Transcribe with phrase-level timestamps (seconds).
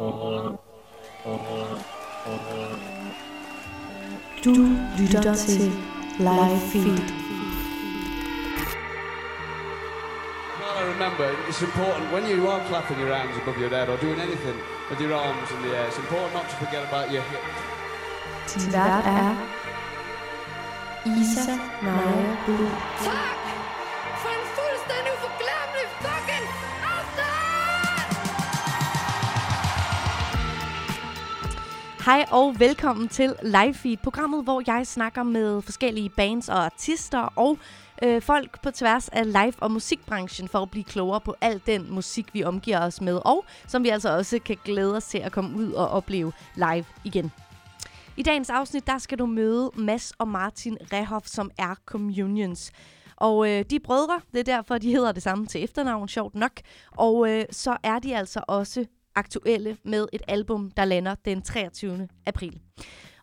[0.00, 0.06] Du
[4.98, 5.72] lytter til
[6.18, 7.02] Live Feed.
[10.58, 13.96] Well, I remember it's important when you are clapping your hands above your head or
[13.98, 14.56] doing anything
[14.90, 17.60] with your arms in the air, it's important not to forget about your hips.
[18.54, 19.34] Din vært er
[21.04, 23.39] Isa Naja Bud.
[32.04, 37.18] Hej og velkommen til Live Feed, programmet, hvor jeg snakker med forskellige bands og artister
[37.18, 37.58] og
[38.02, 41.94] øh, folk på tværs af live- og musikbranchen for at blive klogere på al den
[41.94, 45.32] musik, vi omgiver os med, og som vi altså også kan glæde os til at
[45.32, 47.32] komme ud og opleve live igen.
[48.16, 52.72] I dagens afsnit, der skal du møde Mads og Martin Rehoff, som er Communions.
[53.16, 56.34] Og øh, de er brødre, det er derfor, de hedder det samme til efternavn, sjovt
[56.34, 56.52] nok.
[56.96, 62.08] Og øh, så er de altså også aktuelle med et album, der lander den 23.
[62.26, 62.60] april.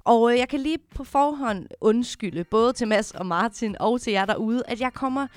[0.04, 4.13] Og øh, jeg kan lige på forhånd undskylde, både til Mads og Martin og til
[4.13, 5.27] jer derude, at jeg kommer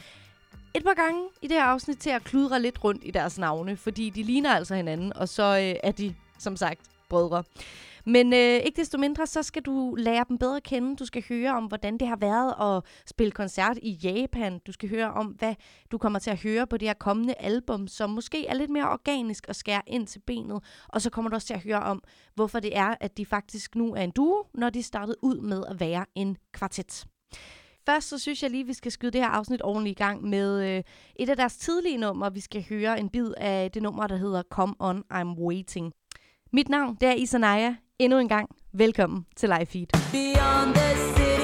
[0.75, 3.77] et par gange i det her afsnit til at kludre lidt rundt i deres navne,
[3.77, 7.45] fordi de ligner altså hinanden, og så øh, er de, som sagt, brødre.
[8.07, 10.97] Men øh, ikke desto mindre, så skal du lære dem bedre at kende.
[10.97, 14.59] Du skal høre om, hvordan det har været at spille koncert i Japan.
[14.67, 15.55] Du skal høre om, hvad
[15.93, 18.91] du kommer til at høre på det her kommende album, som måske er lidt mere
[18.91, 20.63] organisk og skærer ind til benet.
[20.89, 22.03] Og så kommer du også til at høre om,
[22.35, 25.65] hvorfor det er, at de faktisk nu er en duo, når de startede ud med
[25.69, 27.07] at være en kvartet.
[27.87, 30.77] Først så synes jeg lige, vi skal skyde det her afsnit ordentligt i gang med
[30.77, 30.83] øh,
[31.17, 32.35] et af deres tidlige numre.
[32.35, 35.93] Vi skal høre en bid af det nummer, der hedder Come On, I'm Waiting.
[36.53, 37.75] Mit navn, det er Isanaya.
[38.01, 39.87] Endnu en gang, velkommen til Live Feed.
[40.13, 41.40] Beyond the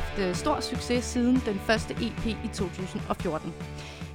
[0.00, 3.54] haft øh, stor succes siden den første EP i 2014.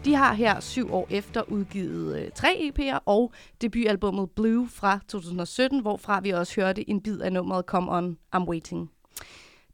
[0.06, 5.82] De har her syv år efter udgivet øh, tre EP'er og debutalbummet Blue fra 2017,
[5.82, 8.92] hvorfra vi også hørte en bid af nummeret Come On, I'm Waiting.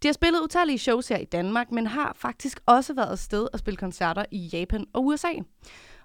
[0.04, 3.60] De har spillet utallige shows her i Danmark, men har faktisk også været afsted og
[3.60, 5.32] spille koncerter i Japan og USA.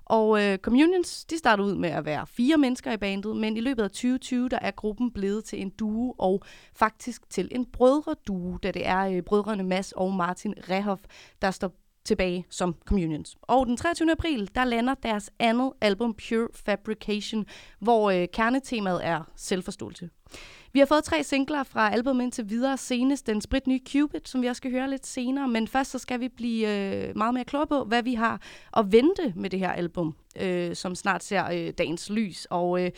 [0.05, 3.61] Og øh, Communions, de startede ud med at være fire mennesker i bandet, men i
[3.61, 6.43] løbet af 2020, der er gruppen blevet til en duo, og
[6.77, 11.03] faktisk til en brødreduo, da det er øh, brødrene Mads og Martin Rehoff,
[11.43, 11.73] der står
[12.05, 13.37] tilbage som Communions.
[13.43, 14.13] Og den 23.
[14.13, 17.47] april, der lander deres andet album Pure Fabrication,
[17.79, 20.11] hvor øh, kernetemaet er selvforståelse.
[20.75, 24.47] Vi har fået tre singler fra albumet indtil videre, senest den spritnye Cupid, som vi
[24.47, 25.49] også skal høre lidt senere.
[25.49, 28.41] Men først så skal vi blive øh, meget mere klogere på, hvad vi har
[28.77, 32.47] at vente med det her album, øh, som snart ser øh, dagens lys.
[32.51, 32.91] Og øh,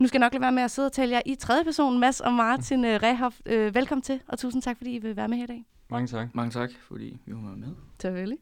[0.00, 1.98] nu skal jeg nok lade være med at sidde og tale jer i tredje person,
[1.98, 3.40] Mads og Martin øh, Rehoff.
[3.46, 5.64] Øh, velkommen til, og tusind tak, fordi I vil være med her i dag.
[5.90, 6.34] Mange tak.
[6.34, 7.68] Mange tak, fordi vi var med.
[8.00, 8.38] Selvfølgelig.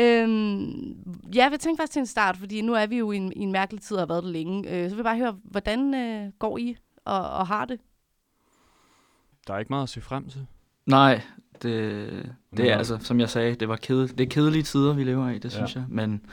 [0.00, 0.96] Øhm,
[1.34, 3.40] ja, jeg tænker faktisk til en start, fordi nu er vi jo i en, i
[3.40, 4.70] en mærkelig tid og har været det længe.
[4.70, 7.80] Øh, så vil jeg bare høre, hvordan øh, går I og, og har det?
[9.48, 10.46] Der er ikke meget at se frem til.
[10.86, 11.22] Nej,
[11.62, 15.04] det, det er altså, som jeg sagde, det var ked, det er kedelige tider, vi
[15.04, 15.48] lever i, det Ja.
[15.48, 15.84] synes jeg.
[15.88, 16.26] Men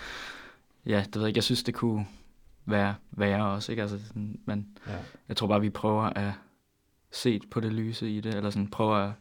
[0.86, 2.08] ja, det ved jeg ikke, jeg synes, det kunne
[2.66, 3.82] være værre også, ikke?
[3.82, 4.94] Altså, sådan, men Ja.
[5.28, 6.32] jeg tror bare, vi prøver at
[7.12, 9.12] se på det lyse i det, eller sådan prøver at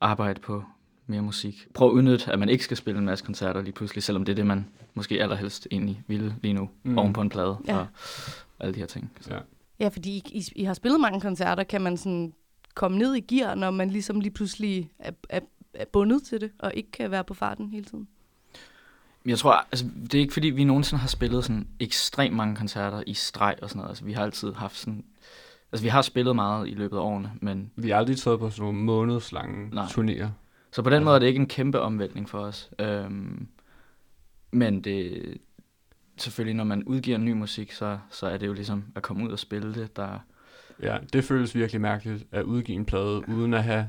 [0.00, 0.64] arbejde på
[1.06, 1.66] mere musik.
[1.74, 4.32] Prøv at udnytte, at man ikke skal spille en masse koncerter lige pludselig, selvom det
[4.32, 6.98] er det, man måske allerhelst egentlig ville lige nu, mm.
[6.98, 7.76] oven på en plade Ja.
[7.78, 7.86] og
[8.60, 9.12] alle de her ting.
[9.20, 9.34] Så.
[9.34, 9.40] Ja.
[9.80, 11.62] Ja, fordi I, I, I har spillet mange koncerter.
[11.62, 12.32] Kan man sådan
[12.74, 15.40] komme ned i gear, når man ligesom lige pludselig er, er,
[15.74, 18.08] er bundet til det, og ikke kan være på farten hele tiden?
[19.26, 23.02] Jeg tror, altså, det er ikke fordi, vi nogensinde har spillet sådan ekstremt mange koncerter
[23.06, 23.90] i streg og sådan noget.
[23.90, 25.04] Altså, vi har altid haft sådan...
[25.72, 27.70] Altså, vi har spillet meget i løbet af årene, men...
[27.76, 29.84] Vi har aldrig taget på sådan nogle månedslange Nej.
[29.84, 30.26] turnéer.
[30.72, 32.70] Så på den Altså- måde er det ikke en kæmpe omvæltning for os.
[32.78, 33.48] Øhm,
[34.52, 35.22] men det,
[36.16, 39.30] selvfølgelig, når man udgiver ny musik, så, så er det jo ligesom at komme ud
[39.32, 40.18] og spille det, der...
[40.82, 43.88] Ja, det føles virkelig mærkeligt at udgive en plade, uden at have,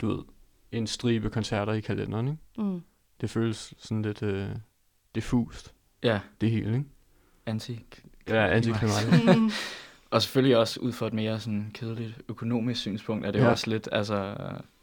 [0.00, 0.24] du ved,
[0.72, 2.38] en stribe koncerter i kalenderen, ikke?
[2.58, 2.82] Mm.
[3.20, 4.48] Det føles sådan lidt øh,
[5.14, 6.88] diffust, Ja, det hele, ikke?
[7.46, 7.84] anti
[8.28, 9.24] Ja, antiklimatisk.
[9.36, 9.50] Mm.
[10.10, 13.50] Og selvfølgelig også ud fra et mere sådan kedeligt økonomisk synspunkt, er det ja.
[13.50, 14.36] Også lidt, altså,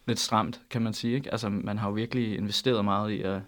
[0.06, 1.15] lidt stramt, kan man sige.
[1.15, 1.31] Ikke?
[1.31, 3.42] Altså, man har jo virkelig investeret meget i at,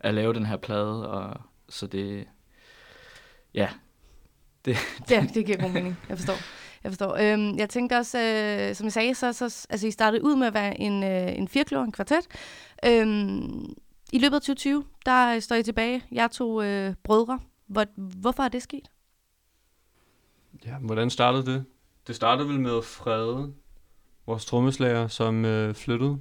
[0.00, 2.26] at lave den her plade, og så det...
[3.54, 3.68] Ja,
[5.10, 5.98] Ja, det giver god mening.
[6.08, 6.34] Jeg forstår.
[6.84, 7.16] Jeg forstår.
[7.20, 10.46] Øhm, jeg tænkte også, øh, som jeg sagde, så, så altså, I startede ud med
[10.46, 12.26] at være en, øh, en firkløver, en kvartet.
[12.84, 13.74] Øhm,
[14.12, 16.02] I løbet af 2020, der står I tilbage.
[16.12, 17.40] Jeg to øh, brødre.
[17.66, 18.90] Hvor, hvorfor er det sket?
[20.66, 21.64] Ja, hvordan startede det?
[22.06, 23.54] Det startede vel med Frede,
[24.26, 26.18] vores trommeslager, som øh, flyttede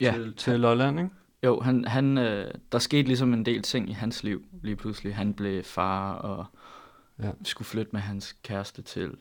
[0.00, 0.12] ja.
[0.12, 1.10] til, til Lolland, ikke?
[1.42, 5.16] Jo, han, han, øh, der skete ligesom en del ting i hans liv lige pludselig.
[5.16, 6.46] Han blev far og
[7.22, 7.30] Ja.
[7.44, 9.16] skulle flytte med hans kæreste til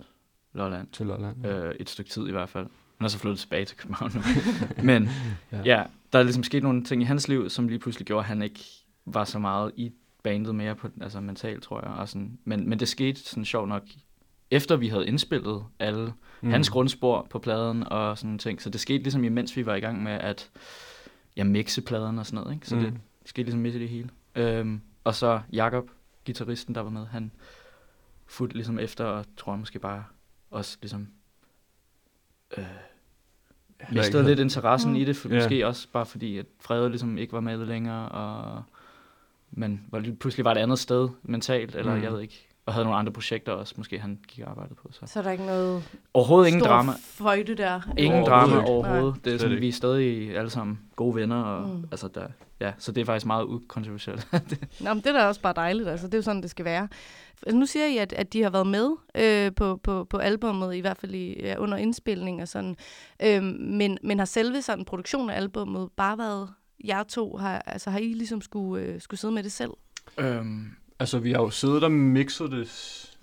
[0.53, 0.87] Lolland.
[0.91, 1.45] Til Lolland.
[1.45, 1.57] Ja.
[1.57, 2.67] Øh, et stykke tid i hvert fald.
[2.97, 4.21] Han er så flyttet tilbage til København nu.
[4.91, 5.09] Men
[5.51, 5.61] Ja.
[5.65, 5.83] ja.
[6.13, 8.41] der er ligesom sket nogle ting i hans liv, som lige pludselig gjorde, at han
[8.41, 8.59] ikke
[9.05, 9.91] var så meget i
[10.23, 11.91] bandet mere på, altså mentalt, tror jeg.
[11.91, 12.37] Og sådan.
[12.43, 13.83] Men, men det skete sådan sjovt nok,
[14.51, 16.49] efter vi havde indspillet alle mm.
[16.51, 18.61] hans grundspor på pladen og sådan nogle ting.
[18.61, 20.51] Så det skete ligesom imens vi var i gang med at
[21.37, 22.55] ja, mixe pladen og sådan noget.
[22.55, 22.67] Ikke?
[22.67, 22.81] Så mm.
[22.81, 22.93] det
[23.25, 24.09] skete ligesom midt i det hele.
[24.35, 25.89] Øhm, og så Jakob,
[26.25, 27.31] gitarristen, der var med, han
[28.27, 30.03] fulgte ligesom efter, og tror jeg måske bare
[30.51, 31.07] også ligesom
[32.57, 32.65] øh,
[33.91, 34.95] mistede lidt interessen Mm.
[34.95, 35.01] mm.
[35.01, 35.35] i det, for, Ja.
[35.35, 38.63] måske også bare fordi, at Frede ligesom ikke var med længere, og
[39.51, 41.97] man var pludselig var et andet sted mentalt, eller Mm.
[41.97, 42.03] mm.
[42.03, 44.89] jeg ved ikke, og havde nogle andre projekter også, måske han gik og arbejdede på.
[44.91, 44.99] Så.
[45.05, 45.83] Så er der ikke noget
[46.13, 46.91] Overhovedet ingen drama.
[47.01, 47.81] føjte der?
[47.97, 49.25] Ingen Overhovedet drama overhovedet.
[49.25, 51.73] Det er sådan, vi er stadig alle sammen gode venner, og Mm.
[51.75, 51.87] mm.
[51.91, 52.27] altså der,
[52.59, 54.27] ja, så det er faktisk meget ukontroversielt.
[54.83, 56.07] Nå, men det er da også bare dejligt, altså.
[56.07, 56.87] Det er jo sådan, det skal være.
[57.43, 60.75] Altså, nu siger I, at, at de har været med øh, på, på, på albummet,
[60.75, 62.75] i hvert fald i, ja, under indspilning og sådan.
[63.23, 66.49] Øh, men, men har selve sådan produktionen af albummet bare været
[66.85, 67.37] jer to?
[67.37, 69.71] Har, altså, har I ligesom skulle, øh, skulle sidde med det selv?
[70.17, 72.67] øhm, Altså, vi har jo siddet og mixet det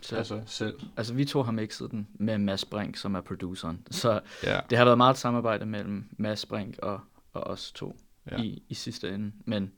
[0.03, 0.19] Selv.
[0.19, 0.81] altså, selv.
[0.97, 3.87] altså vi to har mixet den med Mads Brink, som er produceren.
[3.91, 4.61] Så Ja.
[4.71, 7.01] det har været meget et samarbejde mellem Mads Brink og,
[7.33, 7.97] og os to
[8.31, 8.37] Ja.
[8.43, 9.33] i, i sidste ende.
[9.45, 9.73] Men,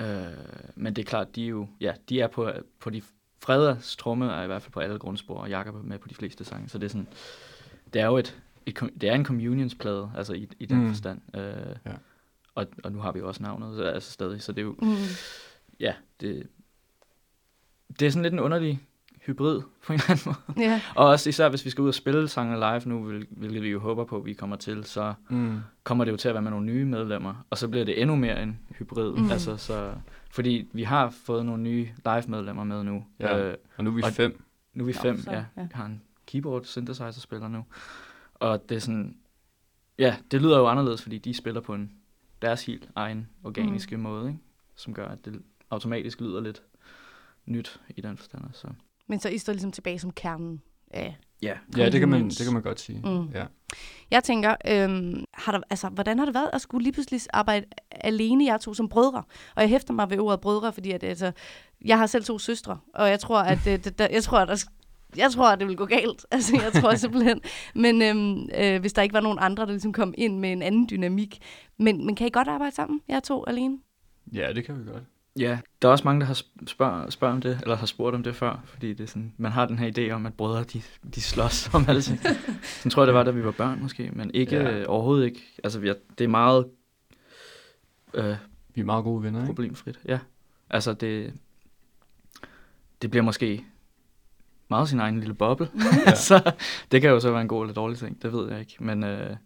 [0.00, 0.06] øh,
[0.74, 2.50] men det er klart, de er jo, ja, de er på,
[2.80, 3.02] på de
[3.42, 6.14] Freders tromme er i hvert fald på alle grundspor, og Jakob er med på de
[6.14, 6.68] fleste sange.
[6.68, 7.08] Så det er sådan,
[7.94, 10.82] det er jo et, et det er en communionsplade, altså i, i den Mm.
[10.82, 10.88] mm.
[10.88, 11.20] forstand.
[11.36, 11.92] Øh, Ja.
[12.54, 14.76] og, og nu har vi jo også navnet, så, altså stadig, så det er jo,
[14.82, 14.94] Mm.
[15.80, 16.46] ja, det,
[18.00, 18.80] det er sådan lidt en underlig
[19.26, 20.22] hybrid på en eller anden
[20.56, 20.68] måde.
[20.68, 20.80] Ja.
[20.96, 23.68] Og også især hvis vi skal ud og spille sangene live nu, hvil- hvilket vi
[23.68, 25.58] jo håber på, at vi kommer til, så Mm.
[25.84, 28.16] kommer det jo til at være med nogle nye medlemmer, og så bliver det endnu
[28.16, 29.12] mere en hybrid.
[29.16, 29.30] Mm.
[29.30, 29.94] Altså, så,
[30.30, 33.04] fordi vi har fået nogle nye live-medlemmer med nu.
[33.20, 33.38] Ja.
[33.50, 34.42] Øh, Og nu er vi Og- fem.
[34.74, 35.36] nu er vi Nå, fem, så, ja.
[35.36, 35.44] ja.
[35.56, 37.64] Jeg har en keyboard synthesizer-spiller nu.
[38.34, 39.16] Og det er sådan,
[39.98, 41.92] ja, det lyder jo anderledes, fordi de spiller på en
[42.42, 44.02] deres helt egen organiske mm.
[44.02, 44.40] måde, ikke?
[44.76, 46.62] som gør, at det automatisk lyder lidt
[47.46, 48.42] nyt i den forstand.
[48.52, 48.68] Så.
[49.06, 51.54] Men så I står ligesom tilbage som kernen af Ja.
[51.76, 53.00] Ja, det kan, man, det kan man godt sige.
[53.04, 53.28] Mm.
[53.34, 53.44] Ja.
[54.10, 57.66] Jeg tænker, øhm, har der, altså, hvordan har det været at skulle lige pludselig arbejde
[57.90, 59.22] alene, jeg to som brødre?
[59.56, 61.32] Og jeg hæfter mig ved ordet brødre, fordi at, altså,
[61.84, 64.48] jeg har selv to søstre, og jeg tror, at, det, det, der, jeg tror, at
[64.48, 64.64] der,
[65.16, 66.26] jeg tror, at det vil gå galt.
[66.32, 67.40] Altså, jeg tror simpelthen.
[67.74, 70.62] Men øhm, øh, hvis der ikke var nogen andre, der ligesom kom ind med en
[70.62, 71.38] anden dynamik.
[71.78, 73.78] Men, men kan I godt arbejde sammen, jeg to alene?
[74.32, 75.02] ja, det kan vi godt.
[75.38, 78.22] Ja, der er også mange, der har spørg, spørg om det, eller har spurgt om
[78.22, 80.82] det før, fordi det er sådan, man har den her idé om, at brødre, de,
[81.14, 82.20] de slås om alting.
[82.62, 84.76] Sådan tror jeg, det var, da vi var børn måske, men ikke Ja.
[84.78, 84.86] ja.
[84.86, 85.42] overhovedet ikke.
[85.64, 86.66] Altså, vi er, det er meget
[88.14, 88.36] øh,
[88.74, 89.46] Vi er meget gode venner, ikke?
[89.46, 90.00] problemfrit.
[90.08, 90.18] Ja,
[90.70, 91.34] altså det,
[93.02, 93.64] det bliver måske
[94.70, 95.68] meget sin egen lille boble.
[96.06, 96.14] Ja.
[96.28, 96.52] så
[96.90, 98.76] det kan jo så være en god eller dårlig ting, det ved jeg ikke.
[98.80, 99.36] Men øh,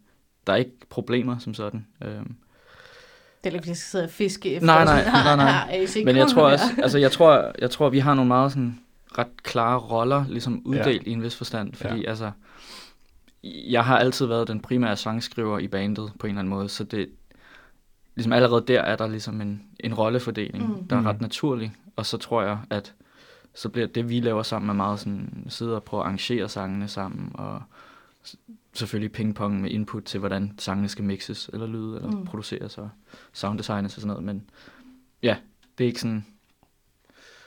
[0.47, 1.87] der er ikke problemer som sådan.
[2.03, 2.21] Øh,
[3.43, 4.65] Det er ikke, fordi jeg skal sidde og fiske efter.
[4.65, 5.87] Nej, nej, nej, nej.
[6.05, 8.79] Men jeg tror også, altså jeg tror, jeg tror, vi har nogle meget sådan
[9.17, 11.09] ret klare roller, ligesom uddelt ja.
[11.09, 12.09] i en vis forstand, fordi ja.
[12.09, 12.31] altså,
[13.43, 16.83] jeg har altid været den primære sangskriver i bandet på en eller anden måde, så
[16.83, 17.09] det,
[18.15, 20.87] ligesom allerede der er der ligesom en, en rollefordeling, Mm.
[20.87, 21.05] der er Mm.
[21.05, 22.93] ret naturlig, og så tror jeg, at
[23.55, 26.87] så bliver det, vi laver sammen, er meget sådan, sidder og prøver at arrangere sangene
[26.87, 27.61] sammen, og
[28.79, 32.25] selvfølgelig pingpong med input til, hvordan sangene skal mixes, eller lyde, eller Mm.
[32.25, 32.89] produceres, og
[33.33, 34.49] sounddesignes og sådan noget, men
[35.23, 35.37] ja,
[35.77, 36.25] det er ikke sådan,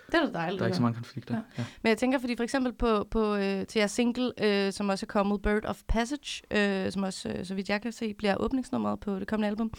[0.07, 0.59] Det er da dejligt.
[0.59, 1.35] der er ikke så mange konflikter.
[1.35, 1.41] Ja.
[1.59, 1.65] Ja.
[1.83, 5.07] Men jeg tænker, fordi for eksempel på, på øh, til jeres single, øh, som også
[5.07, 8.37] er kommet, Bird of Passage, øh, som også, øh, så vidt jeg kan se, bliver
[8.41, 9.73] åbningsnummeret på det kommende album,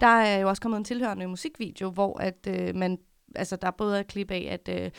[0.00, 2.98] der er jo også kommet en tilhørende musikvideo, hvor at øh, man
[3.34, 4.90] altså, der er både et klip af, at øh,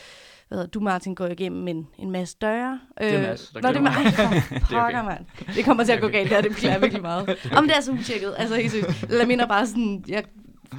[0.54, 2.80] hvad hedder, du, Martin, går igennem en, en masse døre.
[2.98, 3.94] Det er Mads, der Nå, det er mig.
[4.70, 5.56] Det er okay.
[5.56, 7.50] Det kommer til at gå galt her, det beklager jeg virkelig meget.
[7.58, 9.06] Om det er så utjekket, altså helt seriøst.
[9.20, 10.24] Jeg mener bare sådan, jeg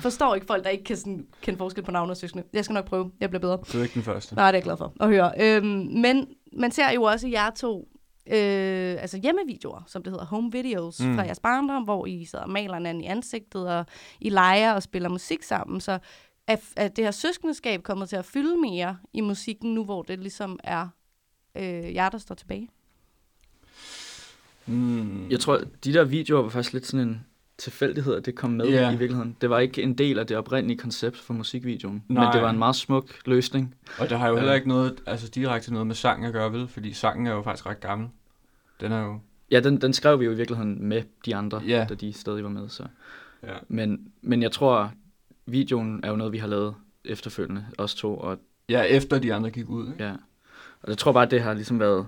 [0.00, 2.44] forstår ikke folk, der ikke kan sådan, kende forskel på navne og søskende.
[2.52, 3.58] Jeg skal nok prøve, jeg bliver bedre.
[3.72, 4.34] Du er ikke den første.
[4.34, 5.32] Nej, det er jeg glad for at høre.
[5.40, 7.88] Øhm, men man ser jo også jer to
[8.26, 11.00] øh, altså hjemmevideoer, som det hedder, home videos.
[11.00, 11.14] Mm.
[11.14, 13.86] fra jeres barndom, hvor I sidder og maler hinanden i ansigtet, og
[14.20, 15.80] I leger og spiller musik sammen.
[15.80, 15.98] Så
[16.46, 20.18] er, er det her søskendeskab kommet til at fylde mere i musikken nu, hvor det
[20.18, 20.88] ligesom er
[21.56, 22.68] øh, jer, der står tilbage?
[24.66, 25.30] Mm.
[25.30, 27.26] Jeg tror, de der videoer var faktisk lidt sådan en
[27.58, 28.90] tilfældighed, at det kom med Ja.
[28.92, 29.36] i virkeligheden.
[29.40, 32.32] Det var ikke en del af det oprindelige koncept for musikvideoen, men Nej.
[32.32, 33.74] det var en meget smuk løsning.
[33.98, 36.68] Og det har jo heller ikke noget, altså direkte noget med sang at gøre, vel?
[36.68, 38.08] Fordi sangen er jo faktisk ret gammel.
[38.80, 39.20] Den er jo...
[39.50, 41.86] Ja, den, den skrev vi jo i virkeligheden med de andre, Ja.
[41.88, 42.68] da de stadig var med.
[42.68, 42.84] Så.
[43.42, 43.54] Ja.
[43.68, 44.92] Men, men jeg tror,
[45.46, 46.74] videoen er jo noget, vi har lavet
[47.04, 48.16] efterfølgende, os to.
[48.16, 50.04] Og, ja, efter de andre gik ud, ikke?
[50.04, 50.12] ja.
[50.82, 52.06] og jeg tror bare, at det har ligesom været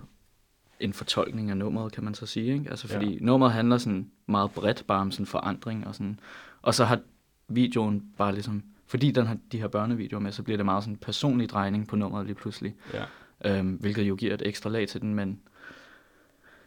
[0.81, 2.53] en fortolkning af nummeret, kan man så sige.
[2.55, 2.71] Ikke?
[2.71, 3.19] Altså, fordi ja.
[3.21, 5.87] nummeret handler sådan meget bredt bare om sådan forandring.
[5.87, 6.21] Og, sådan,
[6.63, 7.01] og så har
[7.49, 10.95] videoen bare ligesom, fordi den har de her børnevideoer med, så bliver det meget sådan
[10.95, 12.75] en personlig drejning på nummeret lige pludselig.
[12.95, 13.59] Ja.
[13.59, 15.41] øhm, hvilket jo giver et ekstra lag til den, men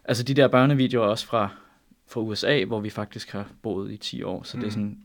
[0.03, 1.49] altså de der børnevideoer er også fra,
[2.07, 4.63] fra USA, hvor vi faktisk har boet i 10 år, så mm.
[4.63, 4.97] det er Mm.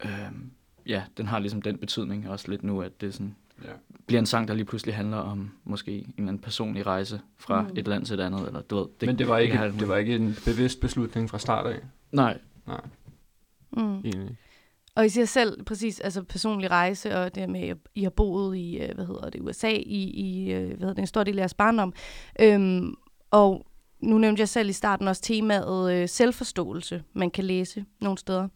[0.00, 0.50] sådan, øhm,
[0.86, 3.68] ja, den har ligesom den betydning også lidt nu, at det sådan, Ja.
[4.06, 7.62] bliver en sang, der lige pludselig handler om måske en eller anden personlig rejse fra
[7.62, 7.68] Mm.
[7.76, 8.86] et land til et andet, eller du ved.
[9.00, 11.78] Det, Men det var, ikke, alt det var ikke en bevidst beslutning fra start af.
[12.12, 12.80] Nej, Nej,
[13.70, 13.98] Mm.
[13.98, 14.36] egentlig.
[14.94, 18.56] Og I siger selv præcis, altså personlig rejse, og det med, at I har boet
[18.56, 21.38] i, øh, hvad hedder det, USA, i, i øh, hvad hedder det, en stor del
[21.38, 21.92] af jeres barndom.
[22.40, 22.94] Øhm,
[23.30, 23.66] og
[24.06, 28.48] nu nævnte jeg selv i starten også temaet øh, selvforståelse, man kan læse nogle steder.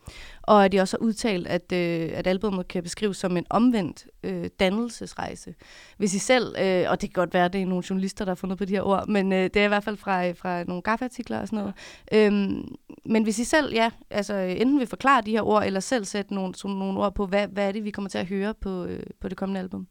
[0.43, 4.07] Og at de også har udtalt, at, øh, at albumet kan beskrives som en omvendt
[4.23, 5.55] øh, dannelsesrejse.
[5.97, 8.31] Hvis I selv, øh, og det kan godt være, at det er nogle journalister, der
[8.31, 10.37] har fundet på de her ord, men øh, det er i hvert fald fra, øh,
[10.37, 11.75] fra nogle gaffartikler og sådan noget.
[12.13, 15.81] Øhm, men hvis I selv, ja, altså øh, enten vil forklare de her ord, eller
[15.81, 18.27] selv sætte nogle, sådan nogle ord på, hvad, hvad er det, vi kommer til at
[18.27, 19.87] høre på, øh, på det kommende album?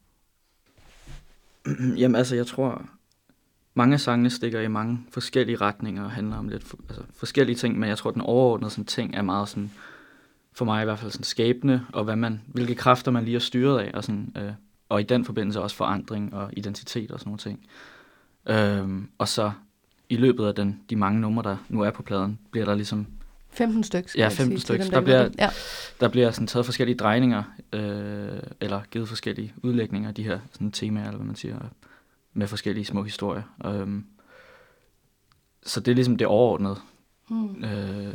[2.00, 2.90] Jamen altså, jeg tror,
[3.74, 7.56] mange af sangene stikker i mange forskellige retninger og handler om lidt for, altså, forskellige
[7.56, 9.70] ting, men jeg tror, den overordnede sådan, ting er meget sådan,
[10.52, 13.38] for mig i hvert fald sådan skæbne, og hvad man, hvilke kræfter man lige er
[13.40, 14.52] styret af, og, sådan, øh,
[14.88, 17.60] og i den forbindelse også forandring og identitet og sådan nogle ting.
[18.48, 19.52] Øhm, og så
[20.08, 23.06] i løbet af den, de mange numre, der nu er på pladen, bliver der ligesom
[23.50, 24.10] 15 stykker.
[24.16, 24.84] Ja, 15 stykker.
[24.90, 25.50] Der bliver- Ja.
[26.00, 30.70] der bliver sådan taget forskellige drejninger, øh, eller givet forskellige udlægninger af de her sådan,
[30.72, 31.58] temaer, eller hvad man siger,
[32.32, 33.42] med forskellige små historier.
[33.64, 34.06] Um,
[35.62, 36.80] så det er ligesom det overordnede.
[37.28, 37.64] Mm.
[37.64, 38.14] Øh,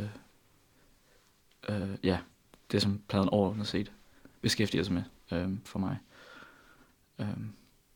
[1.68, 2.18] øh, ja,
[2.72, 3.92] det som pladen overordnet set
[4.40, 5.98] beskæftiger sig med øh, for mig.
[7.18, 7.26] Øh,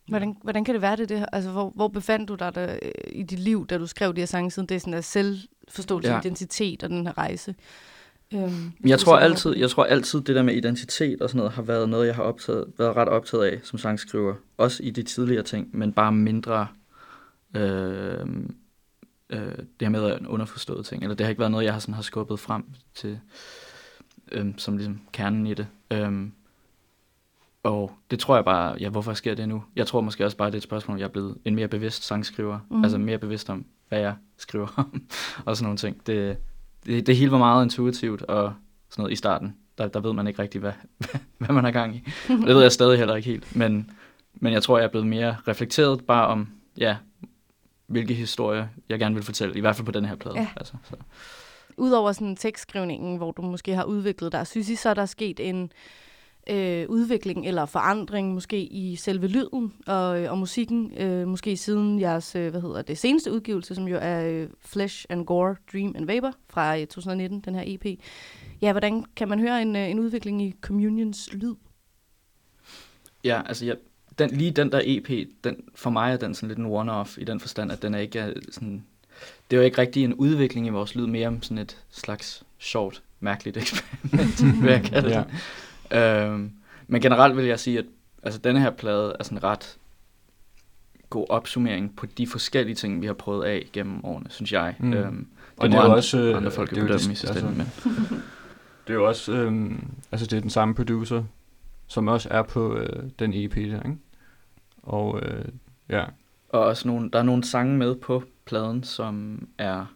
[0.08, 1.26] Hvordan, hvordan kan det være det, det her?
[1.32, 4.20] Altså, hvor, hvor befandt du dig der, øh, i dit liv, da du skrev de
[4.20, 6.12] her sange, siden det er sådan der selvforståelse.
[6.12, 6.20] Ja.
[6.20, 7.54] identitet og den her rejse?
[8.34, 11.62] Øhm, jeg tror altid, jeg tror altid det der med identitet og sådan noget har
[11.62, 15.42] været noget jeg har optaget, været ret optaget af som sangskriver, også i de tidligere
[15.42, 16.66] ting, men bare mindre
[17.56, 18.26] øh,
[19.30, 21.80] øh, det her med en underforstået ting, eller det har ikke været noget jeg har
[21.80, 23.18] sådan har skubbet frem til
[24.32, 25.66] øh, som ligesom kernen i det.
[25.90, 26.28] Øh,
[27.62, 29.62] og det tror jeg bare, ja, hvorfor sker det nu?
[29.76, 32.04] Jeg tror måske også bare, det er et spørgsmål, jeg er blevet en mere bevidst
[32.04, 32.58] sangskriver.
[32.70, 32.82] Mm.
[32.82, 35.02] Altså mere bevidst om, hvad jeg skriver om,
[35.46, 36.06] og sådan nogle ting.
[36.06, 36.36] Det,
[36.86, 38.54] det, det hele var meget intuitivt, og
[38.90, 40.72] sådan noget i starten, der, der ved man ikke rigtig, hvad,
[41.38, 42.02] hvad man har gang i.
[42.28, 43.56] Og det ved jeg stadig heller ikke helt.
[43.56, 43.90] Men,
[44.34, 46.96] men jeg tror, jeg er blevet mere reflekteret bare om, ja,
[47.86, 50.38] hvilke historier jeg gerne vil fortælle, i hvert fald på den her plade.
[50.38, 50.48] Ja.
[50.56, 50.94] Altså, så.
[51.76, 55.40] Udover sådan tekstskrivningen, hvor du måske har udviklet dig, synes I så, der er sket
[55.40, 55.72] en
[56.50, 62.36] øh, udvikling eller forandring måske i selve lyden og, og musikken, øh, måske siden jeres,
[62.36, 66.06] øh, hvad hedder det, seneste udgivelse, som jo er øh, Flesh and Gore, Dream and
[66.06, 68.00] Vapor fra øh, 2019, den her EP.
[68.62, 71.54] Ja, hvordan kan man høre en, øh, en udvikling i Communions lyd?
[73.24, 73.76] Ja, altså jeg,
[74.18, 77.24] den, lige den der EP, den, for mig er den sådan lidt en one-off i
[77.24, 78.84] den forstand, at den er ikke er sådan...
[79.50, 82.42] Det er jo ikke rigtig en udvikling i vores lyd, mere om sådan et slags
[82.58, 85.14] sjovt, mærkeligt eksperiment, vil jeg kalde det.
[85.14, 85.22] Ja.
[85.94, 86.52] Øhm,
[86.88, 87.84] men generelt vil jeg sige, at
[88.22, 89.78] altså, denne her plade er sådan en ret
[91.10, 94.74] god opsummering på de forskellige ting, vi har prøvet af gennem årene, synes jeg.
[94.78, 94.92] Mm.
[94.92, 96.18] Øhm, Og det det må er andre- også...
[96.18, 97.66] øh, andre folk det er jo det- altså, men
[98.86, 99.32] Det er jo også...
[99.32, 101.24] Øhm, altså, det er den samme producer,
[101.86, 103.96] som også er på øh, den EP der, ikke?
[104.82, 105.44] Og øh,
[105.88, 106.04] ja,
[106.48, 109.94] Og også nogle, der er nogle sange med på pladen, som er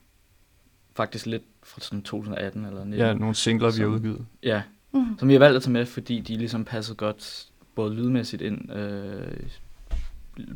[0.96, 3.00] faktisk lidt fra sådan 2018 eller 19.
[3.06, 4.26] ja, nogle singler, vi har Som- udgivet.
[4.42, 4.62] ja,
[4.94, 5.18] Mm.
[5.18, 8.72] som vi har valgt at tage med, fordi de ligesom passede godt både lydmæssigt ind
[8.72, 9.26] øh,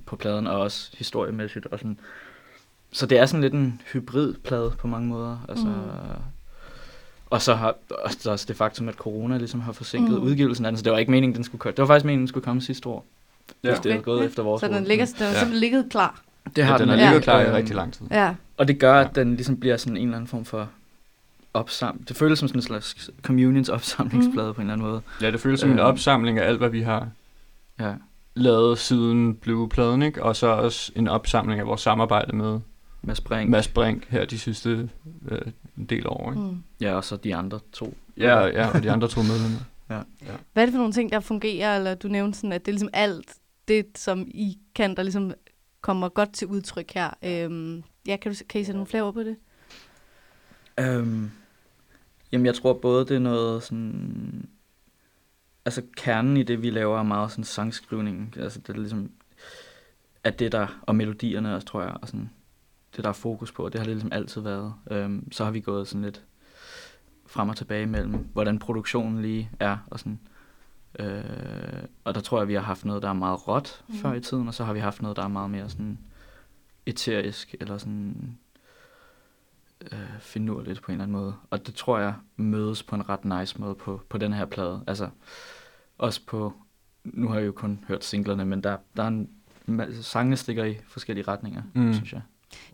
[0.07, 1.66] på pladen, og også historiemæssigt.
[1.66, 1.99] Og sådan.
[2.92, 5.38] Så det er sådan lidt en hybridplade på mange måder.
[5.49, 5.73] Altså, Mm.
[7.30, 10.23] Og så har og så også det faktum, at corona ligesom har forsinket Mm.
[10.23, 11.71] udgivelsen af den, så det var ikke meningen, den skulle køre.
[11.73, 13.04] Det var faktisk meningen, den skulle komme sidste år.
[13.64, 13.68] Ja.
[13.71, 15.33] Hvis det havde gået efter vores Så den ligger, den har Ja.
[15.33, 16.23] simpelthen ligget klar.
[16.57, 17.21] Det har ja, den har den, ligget Ja.
[17.21, 18.07] klar i rigtig lang tid.
[18.11, 18.35] Ja.
[18.57, 20.68] Og det gør, at den ligesom bliver sådan en eller anden form for
[21.59, 22.03] opsam.
[22.03, 24.55] Det føles som sådan en slags communions opsamlingsplade mm.
[24.55, 25.03] på en eller anden måde.
[25.23, 25.87] Ja, det føles som en Øhm.
[25.87, 27.09] opsamling af alt, hvad vi har
[27.81, 27.95] Ja.
[28.35, 30.23] lavet siden Blue-pladen, ikke?
[30.23, 32.61] Og så også en opsamling af vores samarbejde med
[33.03, 33.50] Med spring.
[33.50, 34.88] Mads Brink her de sidste
[35.29, 35.41] øh,
[35.79, 36.43] en del år, ikke?
[36.43, 36.62] Mm.
[36.81, 37.97] Ja, og så de andre to.
[38.17, 39.59] Ja, ja, og de andre to medlemmer.
[40.53, 41.77] Hvad er det for nogle ting, der fungerer?
[41.77, 43.35] Eller du nævnte sådan, at det er ligesom alt
[43.69, 45.33] det, som I kan, der ligesom
[45.81, 47.11] kommer godt til udtryk her.
[47.25, 49.37] Øhm, ja, kan, du, kan I sætte nogle flere ord på det?
[50.81, 51.31] Øhm,
[52.32, 54.49] jamen, jeg tror både, det er noget sådan...
[55.64, 58.35] Altså, kernen i det, vi laver, er meget sådan sangskrivning.
[58.37, 59.11] Altså, det er ligesom...
[60.25, 60.80] At det der...
[60.82, 62.30] Og melodierne også, tror jeg, og sådan...
[62.97, 64.75] Det, der er fokus på, det har det ligesom altid været.
[64.90, 66.25] Øhm, så har vi gået sådan lidt
[67.26, 70.20] frem og tilbage mellem, hvordan produktionen lige er, og sådan...
[70.99, 73.94] Øh, og der tror jeg, vi har haft noget, der er meget råt mm.
[73.94, 75.99] før i tiden, og så har vi haft noget, der er meget mere sådan
[76.87, 78.38] eterisk, eller sådan
[79.92, 81.35] øh, finurligt på en eller anden måde.
[81.50, 84.85] Og det tror jeg mødes på en ret nice måde på, på den her plade.
[84.87, 85.08] Altså
[85.99, 86.52] også på,
[87.04, 89.28] nu har jeg jo kun hørt singlerne, men der, der er en
[89.66, 91.82] masse sangene stikker i forskellige retninger, Mm.
[91.82, 91.92] mm.
[91.94, 92.20] synes jeg.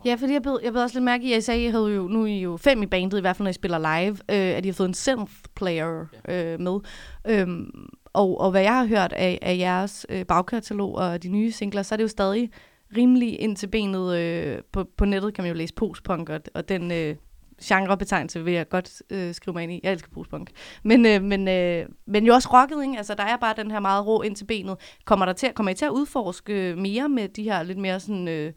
[0.05, 1.71] Ja, fordi jeg blev, jeg blev også lidt mærke i, at I sagde, at I
[1.71, 3.77] havde jo, nu er I jo fem i bandet, i hvert fald når I spiller
[3.77, 6.79] live, øh, at I har fået en synth player øh, med.
[7.27, 11.51] Øhm, og, og hvad jeg har hørt af, af jeres øh, bagkatalog og de nye
[11.51, 12.51] singler, så er det jo stadig
[12.97, 14.17] rimelig ind til benet.
[14.17, 17.15] Øh, på, på nettet kan man jo læse postpunk, og, og den øh,
[17.63, 19.79] genrebetegnelse vil jeg godt øh, skrive mig ind i.
[19.83, 20.49] Jeg elsker postpunk.
[20.83, 22.97] Men, øh, men, øh, men jo også rocket, ikke?
[22.97, 24.77] Altså, der er bare den her meget rå ind til benet.
[25.05, 28.27] Kommer, der til, kommer I til at udforske mere med de her lidt mere sådan...
[28.27, 28.53] Øh,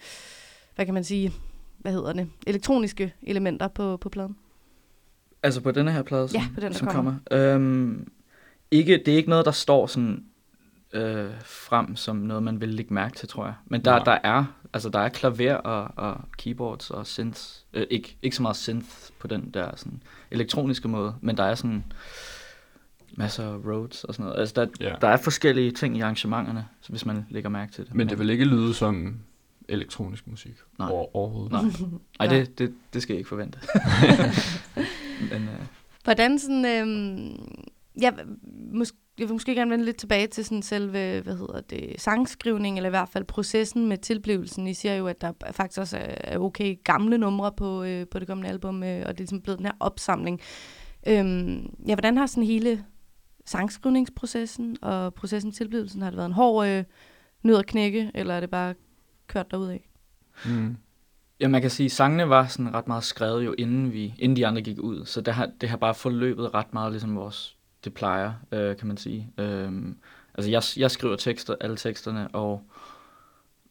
[0.74, 1.32] hvad kan man sige,
[1.78, 4.36] hvad hedder det, elektroniske elementer på, på pladen.
[5.42, 7.14] Altså på denne her plade, som, Ja, på den, som kommer.
[7.30, 7.54] kommer.
[7.54, 8.08] Øhm,
[8.70, 10.24] ikke, det er ikke noget, der står sådan
[10.92, 13.54] øh, frem som noget, man vil lægge mærke til, tror jeg.
[13.66, 14.04] Men der, Nej.
[14.04, 17.64] der er altså der er klaver og, og keyboards og synths.
[17.72, 18.86] Øh, ikke, ikke så meget synth
[19.18, 21.84] på den der sådan elektroniske måde, men der er sådan
[23.16, 24.40] masser af roads og sådan noget.
[24.40, 24.94] Altså der, Ja.
[25.00, 27.94] der er forskellige ting i arrangementerne, så hvis man lægger mærke til det.
[27.94, 29.16] Men det vil ikke lyde som
[29.68, 30.88] elektronisk musik Nej.
[30.90, 31.52] over, overhovedet.
[31.52, 31.62] Nej.
[32.20, 32.36] Ej, Nej.
[32.38, 33.58] det, det, det skal jeg ikke forvente.
[35.32, 35.60] men, øh,
[36.04, 37.48] Hvordan sådan, øhm,
[38.02, 38.10] ja,
[38.74, 42.76] mås- jeg vil måske gerne vende lidt tilbage til sådan selve, hvad hedder det, sangskrivning,
[42.76, 44.66] eller i hvert fald processen med tilblivelsen.
[44.66, 48.28] I siger jo, at der faktisk også er okay gamle numre på, øh, på det
[48.28, 50.40] kommende album, øh, og det er ligesom blevet den her opsamling.
[51.06, 52.84] Øhm, ja, hvordan har sådan hele
[53.46, 56.84] sangskrivningsprocessen og processen tilblivelsen, har det været en hård øh,
[57.42, 58.74] nød at knække, eller er det bare
[59.26, 59.88] kørt derud af?
[60.46, 60.76] Mm.
[61.40, 64.36] Ja, man kan sige, at sangene var sådan ret meget skrevet jo inden vi, inden
[64.36, 67.57] de andre gik ud, så det har, det har bare forløbet ret meget, ligesom vores,
[67.84, 69.32] det plejer, øh, kan man sige.
[69.38, 69.96] Øhm,
[70.34, 72.62] altså, jeg, jeg skriver tekster, alle teksterne, og,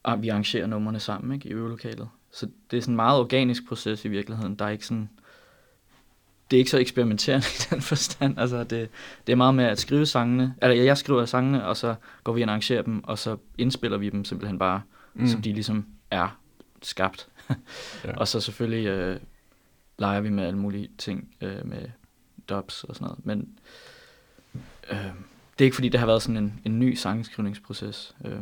[0.03, 2.09] og vi arrangerer numrene sammen, ikke, i øvelokalet.
[2.31, 4.55] Så det er sådan en meget organisk proces i virkeligheden.
[4.55, 5.09] Der er ikke sådan,
[6.51, 8.39] det er ikke så eksperimenterende i den forstand.
[8.39, 8.89] Altså, det,
[9.27, 12.41] det er meget med at skrive sangene, eller jeg skriver sangene, og så går vi
[12.41, 14.81] og arrangerer dem, og så indspiller vi dem simpelthen bare,
[15.13, 15.27] mm.
[15.27, 16.39] som de ligesom er
[16.81, 17.27] skabt.
[18.05, 18.17] Ja.
[18.17, 19.19] Og så selvfølgelig øh,
[19.99, 21.89] leger vi med alle mulige ting øh, med
[22.49, 23.25] dubs og sådan noget.
[23.25, 23.59] Men
[24.91, 24.97] øh,
[25.60, 28.15] det er ikke fordi, det har været sådan en, en ny sangskrivningsproces.
[28.25, 28.39] Øh,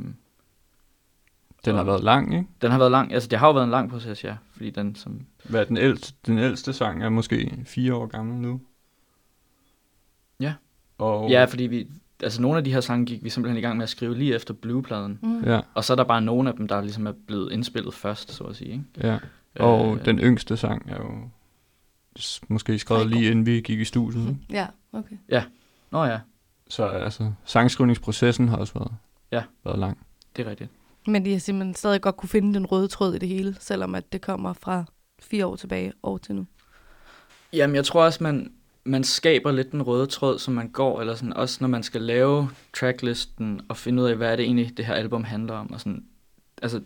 [1.65, 2.48] Den har været lang, ikke?
[2.62, 4.36] den har været lang, altså det har jo været en lang proces, ja.
[4.54, 6.13] Fordi den som, Hvad er den ældste?
[6.26, 8.62] Den ældste sang er måske fire år gammel nu.
[10.39, 10.54] Ja.
[10.98, 11.88] Og, ja, fordi vi,
[12.24, 14.36] altså nogle af de her sange gik vi simpelthen i gang med at skrive lige
[14.36, 15.20] efter Blue-pladen.
[15.24, 15.44] Mm.
[15.44, 18.32] Ja, Og så er der bare nogle af dem, der ligesom er blevet indspillet først,
[18.32, 18.72] så at sige.
[18.72, 18.84] Ikke?
[19.04, 19.18] ja.
[19.60, 21.30] Og Øh, den yngste sang er jo
[22.48, 24.30] måske skrevet lige inden vi gik i studiet.
[24.30, 24.39] ikke?
[24.50, 25.15] Ja, okay.
[25.96, 26.20] Nå ja,
[26.70, 28.92] Så altså, sangskrivningsprocessen har også været,
[29.32, 29.44] Ja.
[29.66, 29.98] været lang.
[30.36, 30.70] det er rigtigt.
[31.08, 33.96] Men de har simpelthen stadig godt kunne finde den røde tråd i det hele, selvom
[33.96, 34.86] at det kommer fra
[35.20, 36.46] fire år tilbage år til nu.
[37.54, 38.52] Jamen, jeg tror også, man,
[38.84, 42.02] man skaber lidt den røde tråd, som man går, eller sådan, også når man skal
[42.02, 45.72] lave tracklisten og finde ud af, hvad er det egentlig, det her album handler om.
[45.74, 46.06] Og sådan,
[46.62, 46.82] altså,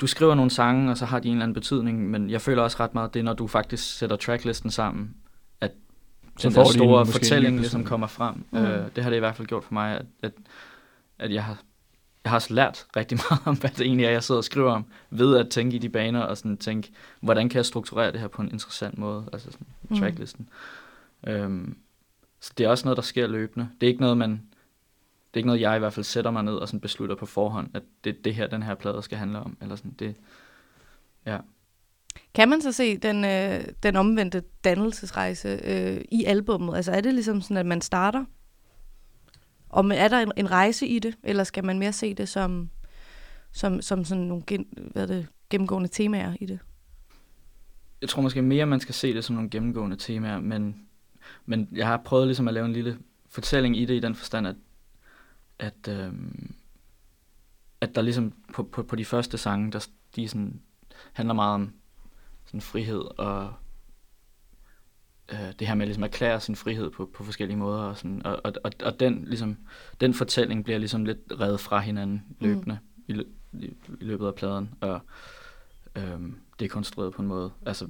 [0.00, 2.62] du skriver nogle sange, og så har de en eller anden betydning, men jeg føler
[2.62, 5.14] også ret meget, det er, når du faktisk sætter tracklisten sammen,
[6.38, 8.34] Så den der de store en fortælling ligesom kommer frem.
[8.50, 8.58] Mm.
[8.58, 8.64] Mm.
[8.64, 10.32] Øh, det har det i hvert fald gjort for mig, at, at,
[11.18, 11.58] at jeg har
[12.24, 14.72] jeg har også lært rigtig meget om, hvad det egentlig er, jeg sidder og skriver
[14.72, 18.20] om, ved at tænke i de baner og sådan tænke, hvordan kan jeg strukturere det
[18.20, 19.98] her på en interessant måde, altså sådan Mm.
[19.98, 20.48] tracklisten.
[21.26, 21.76] Øhm,
[22.40, 23.68] så det er også noget, der sker løbende.
[23.80, 26.42] Det er ikke noget, man det er ikke noget, jeg i hvert fald sætter mig
[26.44, 29.38] ned og sådan beslutter på forhånd, at det det her, den her plade skal handle
[29.38, 29.56] om.
[29.60, 30.16] Eller sådan, det,
[31.26, 31.38] ja.
[32.34, 36.76] Kan man så se den, øh, den omvendte dannelsesrejse øh, i albummet?
[36.76, 38.24] Altså er det ligesom sådan, at man starter?
[39.68, 42.28] Og men er der en, en rejse i det, eller skal man mere se det
[42.28, 42.70] som,
[43.52, 46.58] som, som sådan nogle gen, hvad er det, gennemgående temaer i det?
[48.00, 50.86] Jeg tror måske mere, man skal se det som nogle gennemgående temaer, men,
[51.46, 54.46] men jeg har prøvet ligesom at lave en lille fortælling i det, i den forstand,
[54.46, 54.56] at,
[55.58, 56.12] at, øh,
[57.80, 60.60] at der ligesom på, på, på de første sange, der de sådan,
[61.12, 61.72] handler meget om
[62.48, 63.52] sådan frihed og
[65.32, 67.82] øh, det her med ligesom at erklære sin frihed på, på forskellige måder.
[67.82, 69.56] Og, sådan, og, og, og, og den, ligesom,
[70.00, 73.14] den fortælling bliver ligesom lidt reddet fra hinanden løbende mm.
[73.14, 73.66] i, i,
[74.00, 74.74] i løbet af pladen.
[74.80, 75.00] Og
[75.96, 77.52] øhm, dekonstrueret på en måde.
[77.66, 77.88] Altså,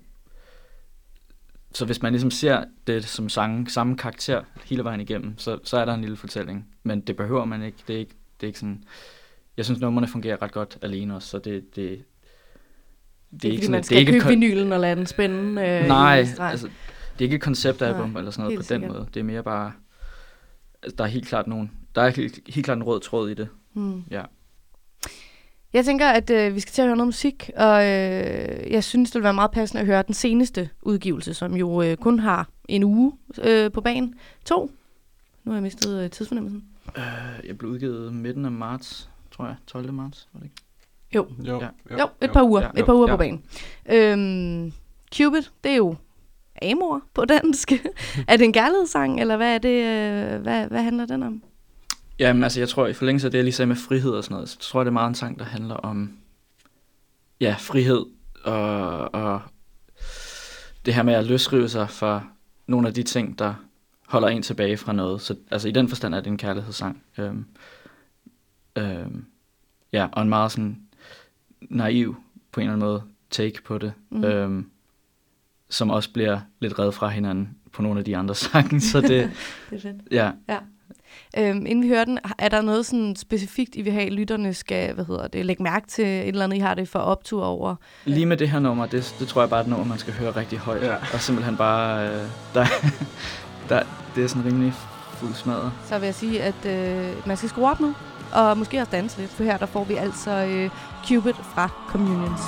[1.72, 5.76] så hvis man ligesom ser det som sange, samme karakter hele vejen igennem, så, så
[5.76, 6.68] er der en lille fortælling.
[6.82, 7.78] Men det behøver man ikke.
[7.88, 8.84] Det er ikke, det er ikke sådan...
[9.56, 12.04] Jeg synes, numrene fungerer ret godt alene også, så det, det,
[13.30, 14.80] Det er, det det ikke fordi, man det skal er ikke købe kon- vinylen og
[14.80, 18.62] lade den spænde øh, Nej, altså, det er ikke et konceptalbum eller sådan noget på
[18.62, 18.90] den sikkert.
[18.92, 19.06] måde.
[19.14, 19.72] Det er mere bare...
[20.82, 21.70] Altså, der er helt klart nogen...
[21.94, 23.48] Der er helt, helt klart en rød tråd i det.
[23.72, 24.02] Hmm.
[24.10, 24.22] Ja.
[25.72, 29.10] Jeg tænker, at øh, vi skal til at høre noget musik, og øh, jeg synes,
[29.10, 32.48] det vil være meget passende at høre den seneste udgivelse, som jo øh, kun har
[32.68, 33.12] en uge
[33.44, 34.14] øh, på banen.
[34.44, 34.70] To.
[35.44, 36.64] Nu har jeg mistet øh, tidsfornemmelsen.
[36.96, 39.54] Øh, jeg blev udgivet midten af marts, tror jeg.
[39.66, 39.92] 12.
[39.92, 40.56] marts, var det ikke?
[41.14, 41.52] Jo, Ja.
[41.98, 42.60] Jo, et par uger.
[42.60, 42.68] Ja.
[42.76, 43.12] et par uger Ja.
[43.12, 43.42] på banen.
[43.90, 44.72] Øhm,
[45.16, 45.96] Cupid, det er jo
[46.62, 47.72] Amor på dansk.
[48.28, 49.84] er det en kærlighedssang, eller hvad er det?
[50.34, 51.42] Øh, hvad, hvad handler den om?
[52.18, 54.34] Jamen, altså, jeg tror, i forlængelse af det, jeg lige sagde med frihed og sådan
[54.34, 56.12] noget, så tror jeg, det er meget en sang, der handler om,
[57.40, 58.04] ja, frihed
[58.44, 59.40] og, og
[60.86, 62.22] det her med at løsrive sig fra
[62.66, 63.54] nogle af de ting, der
[64.06, 65.20] holder en tilbage fra noget.
[65.20, 67.02] Så altså, i den forstand er det en kærlighedssang.
[67.18, 67.44] Øhm,
[68.76, 69.24] øhm,
[69.92, 70.78] ja, og en meget sådan
[71.60, 72.16] naiv,
[72.52, 73.92] på en eller anden måde, take på det.
[74.10, 74.24] Mm.
[74.24, 74.70] Øhm,
[75.70, 78.80] som også bliver lidt reddet fra hinanden på nogle af de andre sange.
[78.80, 79.10] Så det,
[79.70, 79.96] Det er fedt.
[80.10, 80.30] ja,
[81.38, 84.54] Øhm, inden vi hører den, er der noget sådan specifikt, I vil have, at lytterne
[84.54, 87.44] skal hvad hedder det, lægge mærke til et eller andet, I har det for optur
[87.44, 87.74] over?
[88.04, 90.12] Lige med det her nummer, det, det tror jeg bare er et nummer, man skal
[90.12, 90.82] høre rigtig højt.
[90.82, 90.94] Ja.
[91.12, 92.22] Og simpelthen bare, øh,
[92.54, 92.66] der,
[93.68, 93.82] der,
[94.14, 94.72] det er sådan rimelig
[95.12, 95.72] fuld smadret.
[95.84, 97.94] Så vil jeg sige, at øh, man skal skrue op nu,
[98.32, 100.70] og måske også danse lidt, for her der får vi altså øh,
[101.08, 102.40] Cupid fra Communions.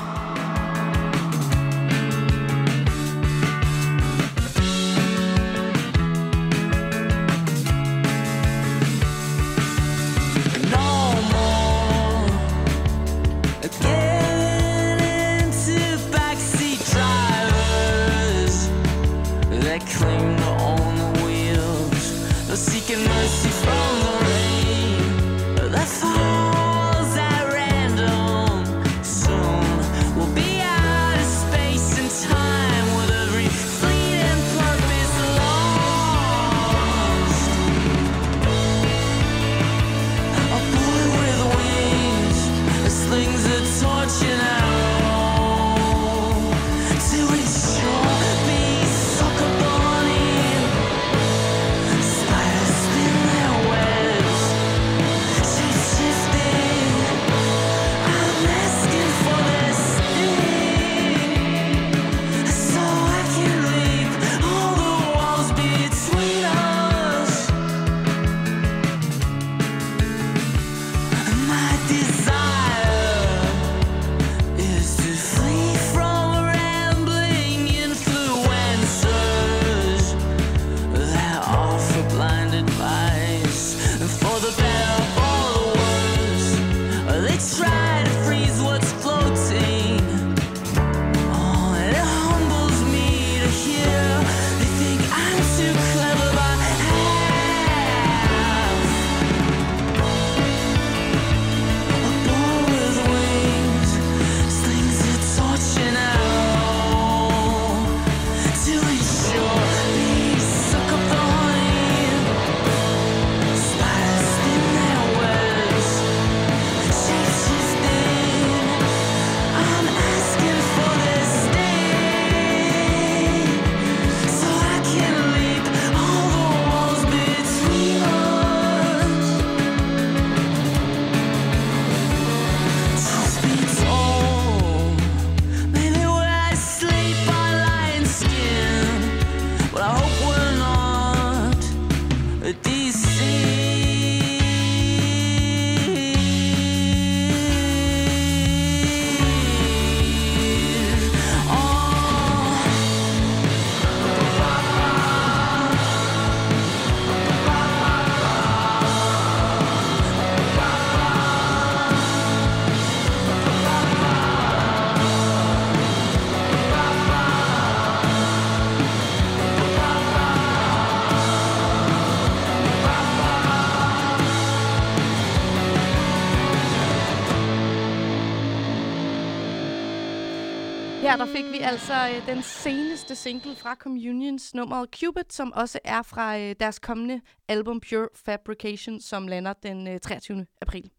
[181.61, 186.55] Vi altså øh, den seneste single fra Communions, nummeret Cupid, som også er fra øh,
[186.61, 190.47] deres kommende album Pure Fabrication, som lander den øh, 23.
[190.61, 190.91] april.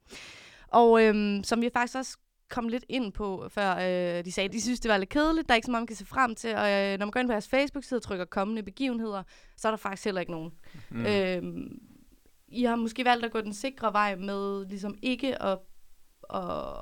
[0.68, 2.18] Og øhm, som vi faktisk også
[2.50, 5.48] kom lidt ind på, før øh, de sagde, at de synes, det var lidt kedeligt.
[5.48, 6.56] Der er ikke så meget, man kan se frem til.
[6.56, 9.24] Og øh, når man går ind på deres Facebook-side og trykker kommende begivenheder,
[9.58, 10.52] så er der faktisk heller ikke nogen.
[10.90, 11.06] Mm.
[11.06, 11.80] Øhm,
[12.48, 15.60] I har måske valgt at gå den sikre vej med ligesom ikke at,
[16.34, 16.42] at,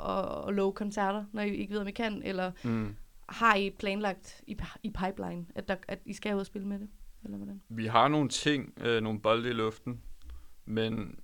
[0.09, 2.95] at, at love koncerter, når I ikke ved, om I kan, eller Mm.
[3.31, 6.79] Har I planlagt i, i pipeline, at, der, at I skal ud og spille med
[6.79, 6.87] det?
[7.23, 7.61] Eller hvordan?
[7.69, 10.01] Vi har nogle ting, øh, nogle bolde i luften,
[10.65, 11.19] men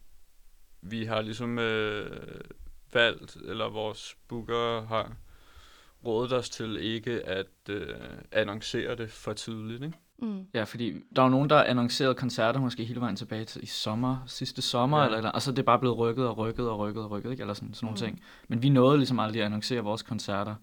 [0.81, 2.39] vi har ligesom øh,
[2.93, 5.11] valgt, eller vores booker har
[6.05, 7.87] rådet os til ikke at øh,
[8.31, 9.97] annoncere det for tidligt, ikke?
[10.19, 10.45] Mm.
[10.53, 13.65] Ja, fordi der er jo nogen, der annoncerede koncerter måske hele vejen tilbage til i
[13.65, 15.03] sommer, sidste sommer, Ja.
[15.03, 15.07] ja.
[15.07, 17.31] eller, eller, og så er det bare blevet rykket og rykket og rykket og rykket,
[17.31, 17.41] ikke?
[17.41, 18.05] eller sådan, sådan nogle Mm.
[18.05, 18.21] ting.
[18.47, 20.55] Men vi nåede ligesom aldrig at annoncere vores koncerter,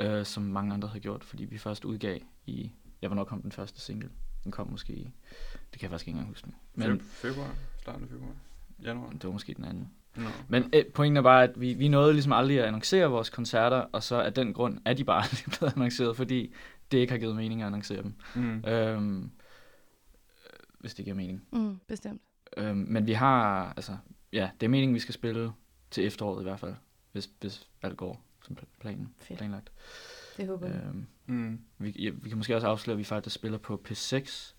[0.00, 3.52] øh, som mange andre havde gjort, fordi vi først udgav i, ja, hvornår kom den
[3.52, 4.10] første single?
[4.44, 5.10] Den kom måske i,
[5.52, 6.54] det kan jeg faktisk ikke engang huske nu.
[6.74, 8.34] Men Men, februar, starten af februar,
[8.82, 9.10] januar.
[9.10, 9.90] det var måske den anden.
[10.16, 10.28] No.
[10.48, 13.76] Men øh, pointen er bare, at vi, vi nåede ligesom aldrig at annoncere vores koncerter,
[13.76, 16.54] og så af den grund er de bare aldrig blevet annonceret, fordi
[16.92, 18.14] det ikke har givet mening at annoncere dem.
[18.34, 18.64] Mm.
[18.64, 19.28] Øhm, øh,
[20.80, 21.42] hvis det giver mening.
[21.52, 22.22] Mm, bestemt.
[22.56, 23.96] Øhm, men vi har, altså,
[24.32, 25.52] ja, det er meningen, vi skal spille
[25.90, 26.74] til efteråret i hvert fald,
[27.12, 29.38] hvis, hvis alt går som pl- planen, Fedt.
[29.38, 29.70] planlagt.
[30.36, 30.76] Det håber jeg.
[30.88, 31.58] Øhm, Mm.
[31.78, 34.52] vi, ja, vi kan måske også afsløre, at vi faktisk spiller på P6,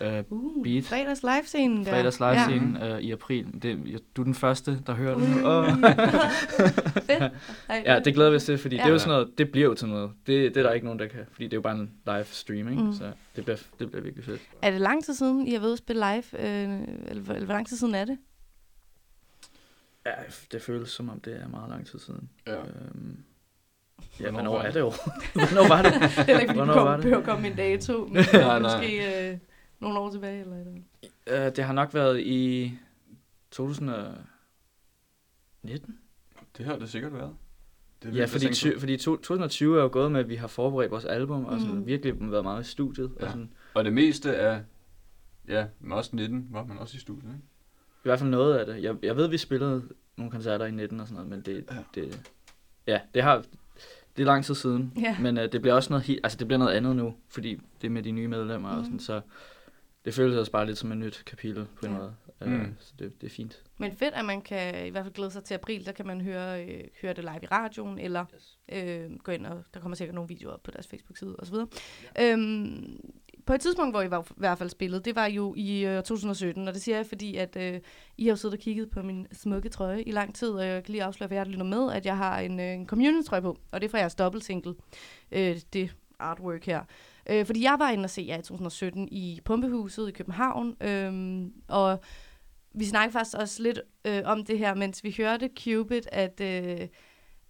[0.00, 0.84] øh, Uh, Beat.
[0.84, 1.90] fredags live-scenen der.
[1.90, 3.46] fredags live scene øh, i april.
[3.62, 5.34] Det, du er den første, der hører den.
[5.34, 5.44] Uh.
[5.44, 5.66] Åh.
[7.06, 7.32] Fedt.
[7.68, 8.80] Ej, Ja, det glæder vi os til, fordi ja.
[8.82, 8.92] det er Ja.
[8.92, 10.10] jo sådan noget, det bliver jo til noget.
[10.26, 12.24] Det, det er der ikke nogen, der kan, fordi det er jo bare en live
[12.24, 12.86] streaming, Mm.
[12.86, 12.92] mm.
[12.92, 14.40] så det bliver, det bliver virkelig fedt.
[14.62, 16.40] Er det lang tid siden, I har været ude at spille live?
[16.46, 18.18] Øh, eller, hvor- eller hvor lang tid siden er det?
[20.06, 20.12] Ja,
[20.52, 22.30] det føles som om, det er meget lang tid siden.
[22.46, 22.58] Ja.
[22.60, 23.24] Øhm,
[24.20, 24.74] ja, Hvornår hvornår var er det?
[24.74, 24.92] det jo?
[25.52, 25.92] hvornår var det?
[25.92, 26.00] Det
[26.34, 28.58] er ikke, fordi Hvornår du kom, behøver at komme en dato, men Nej, nej.
[28.60, 29.38] måske øh,
[29.80, 30.40] nogle år tilbage.
[30.40, 30.84] Eller et eller andet.
[31.50, 32.72] Øh, det har nok været i
[33.50, 35.98] 2019.
[36.56, 37.36] Det har det sikkert været.
[38.02, 40.46] Det er Ja, fordi, ty, fordi to- 2020 er jo gået med, at vi har
[40.46, 41.86] forberedt vores album, og sådan, Mm.
[41.86, 43.12] virkelig været meget i studiet.
[43.20, 43.24] Ja.
[43.24, 43.52] Og sådan.
[43.74, 44.62] Og det meste af,
[45.48, 47.46] ja, men også 19 var man også i studiet, ikke?
[48.06, 48.82] I hvert fald noget af det.
[48.82, 49.82] Jeg, jeg ved, vi spillede
[50.16, 51.76] nogle koncerter i 19 og sådan noget, men det, Ja.
[52.00, 52.30] det,
[52.86, 53.44] ja, det har,
[54.16, 54.92] det er lang tid siden.
[55.00, 55.16] Ja.
[55.20, 57.86] Men øh, det bliver også noget, helt, altså det bliver noget andet nu, fordi det
[57.86, 58.74] er med de nye medlemmer mm.
[58.74, 58.84] og Mhm.
[58.84, 59.20] sådan, så
[60.04, 61.98] det føles også bare lidt som et nyt kapitel på en Ja.
[61.98, 62.14] måde.
[62.40, 62.52] Mm.
[62.54, 63.62] Øh, så det, det er fint.
[63.78, 65.86] Men fedt, at man kan i hvert fald glæde sig til april.
[65.86, 68.24] Der kan man høre, øh, høre det live i radioen, eller
[68.72, 71.54] øh, gå ind, og der kommer sikkert nogle videoer op på deres Facebook-side osv.
[72.16, 72.32] Ja.
[72.32, 73.00] Øhm,
[73.46, 76.02] på et tidspunkt, hvor I var, i hvert fald spillet, det var jo i øh,
[76.02, 77.80] 2017, og det siger jeg, fordi at øh,
[78.16, 80.84] I har jo siddet og kigget på min smukke trøje i lang tid, og jeg
[80.84, 83.42] kan lige afsløre, for jer, der lytter med, at jeg har en, øh, en community-trøje
[83.42, 84.74] på, og det er fra jeres dobbeltsingle,
[85.32, 86.80] øh, det artwork her.
[87.30, 91.42] Øh, fordi jeg var inde og se jer i 2017 i Pumpehuset i København, øh,
[91.68, 92.00] og
[92.74, 96.88] vi snakkede faktisk også lidt øh, om det her, mens vi hørte Cupid, at, øh,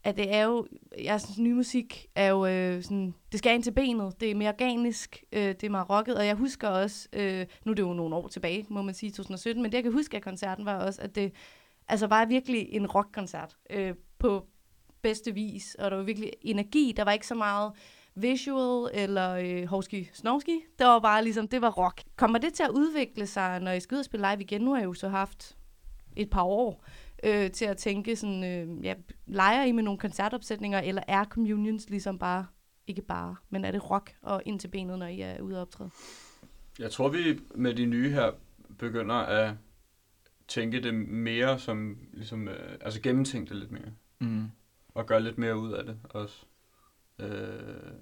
[0.06, 0.66] at det er jo,
[0.98, 4.34] jeg synes, ny musik er jo øh, sådan, det skal ind til benet, det er
[4.34, 7.82] mere organisk, øh, det er meget rocket, og jeg husker også, øh, nu er det
[7.82, 10.64] jo nogle år tilbage, må man sige, 2017, men det jeg kan huske af koncerten
[10.64, 11.32] var også, at det
[11.88, 14.46] altså var virkelig en rockkoncert øh, på
[15.02, 17.72] bedste vis, og der var virkelig energi, der var ikke så meget
[18.14, 20.60] visual eller øh, hovski snovski.
[20.78, 22.02] Det var bare ligesom, det var rock.
[22.16, 24.60] Kommer det til at udvikle sig, når I skal ud og spille live igen?
[24.60, 25.56] Nu har jeg jo så haft
[26.16, 26.84] et par år
[27.24, 28.94] øh, til at tænke sådan, øh, ja,
[29.26, 32.46] leger I med nogle koncertopsætninger, eller er Communions ligesom bare,
[32.86, 35.62] ikke bare, men er det rock og ind til benet, når I er ude og
[35.62, 35.90] optræde?
[36.78, 38.32] Jeg tror, vi med de nye her
[38.78, 39.54] begynder at
[40.48, 43.92] tænke det mere som, ligesom, øh, altså gennemtænke det lidt mere.
[44.18, 44.50] Mm.
[44.88, 46.44] Og gøre lidt mere ud af det også.
[47.18, 47.92] Øh,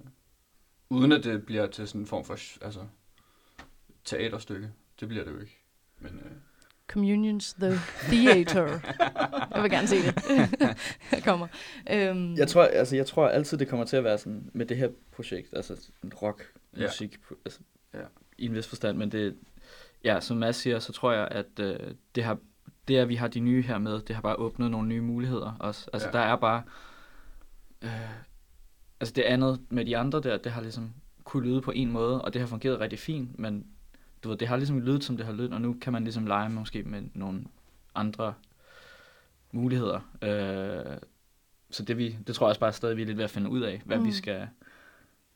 [0.91, 2.87] uden at det bliver til sådan en form for altså,
[4.05, 4.73] teaterstykke.
[5.01, 5.65] Det bliver det jo ikke.
[5.99, 6.33] Men øh,
[6.95, 7.73] Communions The
[8.09, 8.67] Theater.
[9.55, 10.15] jeg vil gerne se det.
[11.13, 11.47] jeg kommer.
[11.91, 14.77] Øhm, Jeg tror, altså, jeg tror altid, det kommer til at være sådan med det
[14.77, 15.91] her projekt, altså
[16.23, 17.37] rock musik, ja.
[17.45, 17.61] altså,
[17.95, 17.99] Ja.
[18.39, 19.37] i en vis forstand, men det,
[20.05, 21.79] ja, som Mads siger, så tror jeg, at øh,
[22.15, 22.39] det har,
[22.89, 25.57] det at vi har de nye her med, det har bare åbnet nogle nye muligheder
[25.61, 25.91] også.
[25.93, 26.13] Altså, ja.
[26.13, 26.63] der er bare,
[27.83, 27.91] øh,
[29.01, 30.93] altså det andet med de andre der, det har ligesom
[31.25, 33.67] kunne lyde på en måde, og det har fungeret rigtig fint, men
[34.25, 36.27] du ved, det har ligesom lydet, som det har lydet, og nu kan man ligesom
[36.27, 37.45] lege måske med nogle
[37.95, 38.35] andre
[39.53, 40.01] muligheder.
[40.23, 40.97] Øh,
[41.71, 43.51] så det, vi, det tror jeg også bare stadig, vi er lidt ved at finde
[43.51, 44.05] ud af, hvad mm.
[44.05, 44.49] vi skal...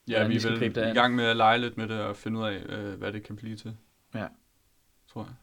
[0.09, 0.95] ja, vi vi er vel gribe det i an.
[0.95, 3.37] gang med at lege lidt med det og finde ud af, øh, hvad det kan
[3.37, 3.77] blive til.
[4.15, 4.27] Ja.
[5.09, 5.35] Tror jeg.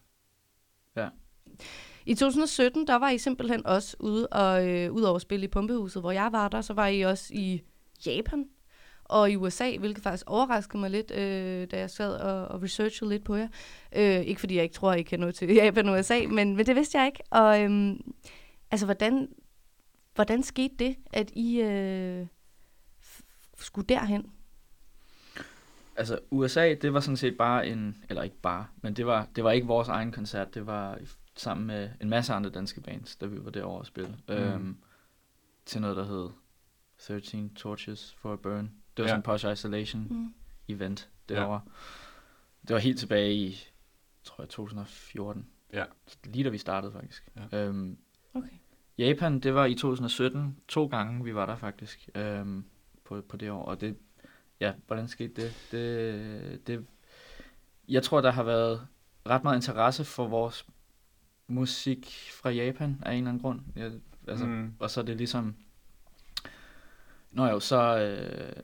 [2.06, 5.48] I 2017, der var I simpelthen også ude og øh, ud over at spille i
[5.48, 7.62] Pumpehuset, hvor jeg var der, så var I også i
[8.06, 8.50] Japan.
[9.06, 13.10] Og i USA, hvilket faktisk overraskede mig lidt, øh, da jeg sad og, og researchede
[13.10, 13.48] lidt på jer.
[13.96, 16.66] Øh, ikke fordi jeg ikke tror, I kan nå til Japan og USA, men, men
[16.66, 17.24] det vidste jeg ikke.
[17.30, 18.14] Og øhm,
[18.72, 19.30] altså, hvordan,
[20.16, 22.28] hvordan skete det, at I øh,
[23.04, 23.22] f-
[23.58, 24.32] skulle derhen?
[25.98, 29.44] Altså USA, det var sådan set bare en, eller ikke bare, men det var, det
[29.44, 30.98] var ikke vores egen koncert, det var
[31.36, 34.18] sammen med en masse andre danske bands, da vi var derovre og spille.
[34.28, 34.34] Mm.
[34.34, 34.78] Øhm,
[35.66, 36.30] til noget, der hed
[37.00, 38.72] 13 Torches for a Burn.
[38.98, 39.08] Det var Ja.
[39.10, 40.34] sådan en Posh Isolation Mm.
[40.68, 41.36] event Ja.
[41.36, 41.62] derovre.
[42.68, 43.68] Det var helt tilbage i,
[44.24, 45.48] tror jeg, 2014.
[45.74, 45.84] Ja.
[46.24, 47.28] Lige da vi startede, faktisk.
[47.52, 47.58] Ja.
[47.66, 47.98] Øhm,
[48.34, 48.50] Okay.
[48.98, 50.58] Japan, det var i 2017.
[50.68, 52.66] To gange, vi var der faktisk øhm,
[53.06, 53.64] på, på det år.
[53.66, 53.98] Og det,
[54.60, 55.54] ja, hvordan skete det?
[55.72, 56.68] det?
[56.68, 56.86] Det,
[57.88, 58.88] jeg tror, der har været
[59.30, 60.66] ret meget interesse for vores
[61.48, 63.62] musik fra Japan af en eller anden grund.
[63.76, 63.92] Jeg,
[64.28, 64.46] altså.
[64.46, 64.74] Mm.
[64.80, 65.56] Og så er det ligesom...
[67.32, 68.64] Nå jo, så, øh,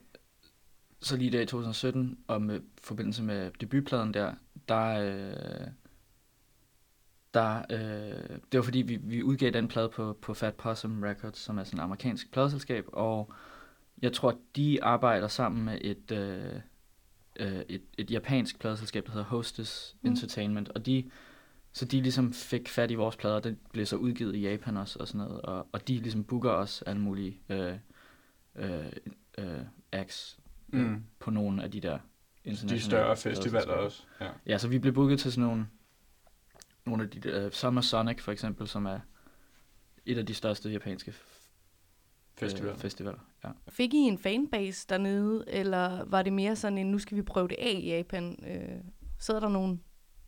[1.01, 4.33] så lige der i 2017, og med forbindelse med debutpladen der,
[4.67, 5.67] der, øh,
[7.33, 11.37] der øh, det var fordi, vi, vi udgav den plade på, på Fat Possum Records,
[11.37, 13.33] som er sådan et amerikansk pladeselskab, og
[14.01, 16.55] jeg tror, de arbejder sammen med et, øh,
[17.35, 20.09] øh, et, et japansk pladeselskab, der hedder Hostess Mm.
[20.09, 21.09] Entertainment, og de,
[21.73, 24.99] så de ligesom fik fat i vores plader, den blev så udgivet i Japan også,
[24.99, 27.75] og sådan noget, og, og de ligesom booker os alle mulige øh,
[28.55, 28.85] øh,
[29.37, 29.59] øh,
[29.91, 30.40] acts øh,
[30.73, 31.03] Mm.
[31.19, 34.03] på nogle af de der De internationale større festivaler også.
[34.21, 34.29] Ja.
[34.47, 35.67] Ja, så vi blev booket til sådan nogle,
[36.85, 38.99] nogle af de der, uh, Summer Sonic for eksempel, som er
[40.05, 41.37] et af de største japanske f-
[42.35, 42.71] Festival.
[42.71, 43.19] øh, festivaler.
[43.43, 43.49] Ja.
[43.69, 47.47] Fik I en fanbase dernede, eller var det mere sådan en, nu skal vi prøve
[47.47, 48.43] det af i Japan?
[48.47, 48.83] Øh,
[49.19, 49.79] sidder der nogle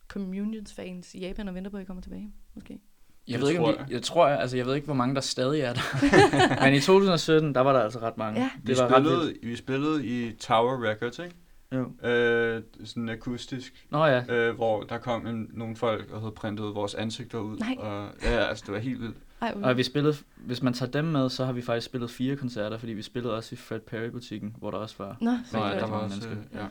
[0.08, 2.80] communions-fans i Japan og venter på, at I kommer tilbage, måske?
[3.28, 3.90] Jeg Det ved ikke, om tror de, jeg.
[3.90, 5.80] jeg tror, altså jeg ved ikke, hvor mange der stadig er der.
[6.64, 8.40] Men i 2017, der var der altså ret mange.
[8.40, 8.50] Ja.
[8.62, 9.16] Vi, Det var ret vildt.
[9.18, 11.34] spillede, vi spillede i Tower Records, ikke?
[11.74, 12.08] Jo.
[12.08, 16.74] Øh, sådan akustisk, Nå ja, øh, hvor der kom en, nogle folk og havde printet
[16.74, 17.56] vores ansigter ud.
[17.56, 17.76] Nej.
[17.78, 19.16] Og, ja, altså det var helt vildt.
[19.42, 22.36] Ej, og vi spillede, hvis man tager dem med, så har vi faktisk spillet fire
[22.36, 25.58] koncerter, fordi vi spillede også i Fred Perry-butikken, hvor der også var Nå, Nå, så
[25.58, 26.58] ja, rigtig der var mange også, mennesker.
[26.60, 26.66] ja.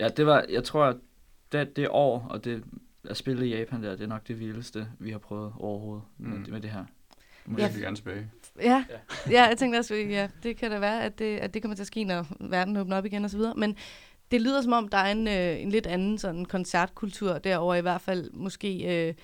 [0.00, 0.96] Ja, det var, jeg tror,
[1.52, 2.62] det, det år, og det
[3.08, 6.28] at spille i Japan der, det er nok det vildeste, vi har prøvet overhovedet mm.
[6.28, 6.84] med, med det her.
[7.58, 8.30] Jeg vil gerne tilbage.
[8.62, 8.84] Ja,
[9.30, 11.82] ja, jeg tænkte også, ja, det kan da være, at det, at det kommer til
[11.82, 13.54] at ske, når verden åbner op igen og så videre.
[13.56, 13.76] Men
[14.30, 17.80] det lyder som om, der er en, øh, en lidt anden sådan koncertkultur derover i
[17.80, 19.14] hvert fald måske øh,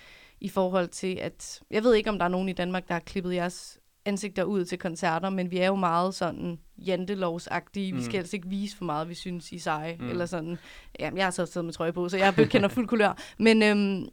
[0.41, 3.01] i forhold til, at jeg ved ikke, om der er nogen i Danmark, der har
[3.01, 7.93] klippet jeres ansigter ud til koncerter, men vi er jo meget sådan jantelovsagtige.
[7.93, 7.99] Mm.
[7.99, 9.97] Vi skal helst ikke vise for meget, vi synes, I seje.
[10.01, 10.09] Mm.
[10.09, 10.59] Eller sådan.
[11.01, 13.19] Jamen, jeg har så siddet med trøje på, så jeg kender fuld kulør.
[13.39, 14.09] Men øhm,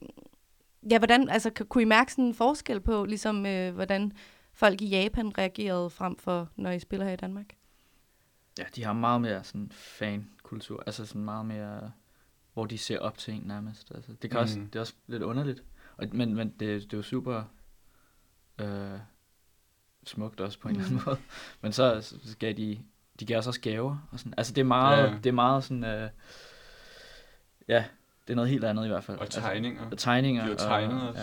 [0.91, 4.11] ja, hvordan, altså, kunne I mærke sådan en forskel på, ligesom, øh, hvordan
[4.53, 7.45] folk i Japan reagerede frem for, når I spiller her i Danmark?
[8.59, 11.91] Ja, de har meget mere sådan fan-kultur, altså sådan meget mere,
[12.53, 13.91] hvor de ser op til en nærmest.
[13.95, 14.41] Altså, det, kan mm.
[14.41, 15.63] også, det er også lidt underligt,
[15.97, 17.43] og, men, men det, det er jo super
[18.61, 18.99] øh,
[20.09, 20.79] smukt også på en mm.
[20.79, 21.17] eller anden måde.
[21.61, 22.79] Men så, så gav de,
[23.19, 24.07] de gav os også gaver.
[24.11, 24.33] Og sådan.
[24.37, 25.15] Altså det er meget, Ja, ja.
[25.17, 26.09] det er meget sådan, øh,
[27.67, 27.83] ja,
[28.27, 29.17] det er noget helt andet i hvert fald.
[29.17, 29.81] Og tegninger.
[29.81, 30.43] Altså, og tegninger.
[30.43, 31.15] De har tegnet og, os.
[31.15, 31.21] Ja,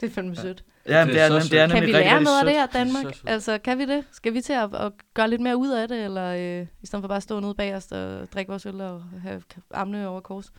[0.00, 0.64] Det er fandme sødt.
[0.86, 2.74] ja men det, er, det er Kan vi lære rigtig noget af det her, Det
[2.74, 3.14] er Danmark?
[3.26, 4.04] Altså, kan vi det?
[4.12, 7.02] Skal vi til at, at gøre lidt mere ud af det, eller øh, i stedet
[7.02, 10.20] for bare at stå nede bag os og drikke vores øl og have armene over
[10.20, 10.52] kors?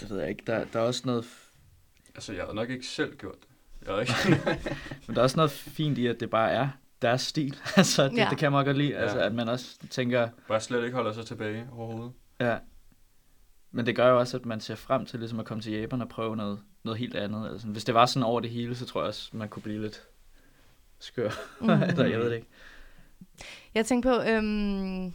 [0.00, 0.42] Det ved jeg ikke.
[0.46, 1.24] Der, der er også noget
[2.14, 3.49] Altså, jeg havde nok ikke selv gjort det.
[3.86, 4.12] Havde ikke.
[5.06, 6.68] Men der er også noget fint i, at det bare er
[7.02, 7.56] deres stil.
[7.76, 8.26] altså, det, Ja.
[8.30, 8.88] det kan jeg meget godt lide.
[8.90, 8.96] Ja.
[8.96, 9.02] Ja.
[9.02, 12.12] Altså, at man også tænker, Bare slet ikke holder sig tilbage overhovedet.
[12.40, 12.56] ja.
[13.72, 16.02] Men det gør jo også, at man ser frem til ligesom at komme til Japan
[16.02, 17.50] og prøve noget, noget helt andet.
[17.52, 19.82] Altså, hvis det var sådan over det hele, så tror jeg også, man kunne blive
[19.82, 20.02] lidt
[20.98, 21.30] skør.
[21.60, 21.70] Mm.
[21.70, 22.48] Eller jeg ved det ikke.
[23.74, 25.12] Jeg tænker på, øhm,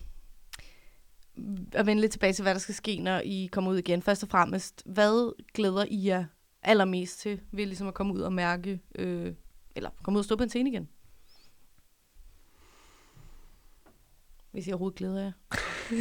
[1.74, 4.02] at vende lidt tilbage til, hvad der skal ske, når I kommer ud igen.
[4.02, 6.26] Først og fremmest, hvad glæder I jer
[6.66, 9.34] allermest til ved ligesom at komme ud og mærke, øh,
[9.76, 10.90] eller komme ud og stå på en scene igen?
[14.52, 15.32] Hvis I overhovedet glæder jer.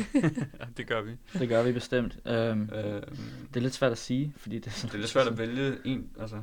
[0.76, 1.16] Det gør vi.
[1.32, 2.18] Det gør vi bestemt.
[2.26, 3.02] Øhm, Øh,
[3.48, 4.88] det er lidt svært at sige, fordi det er sådan...
[4.88, 6.42] det er lidt svært at vælge en, altså...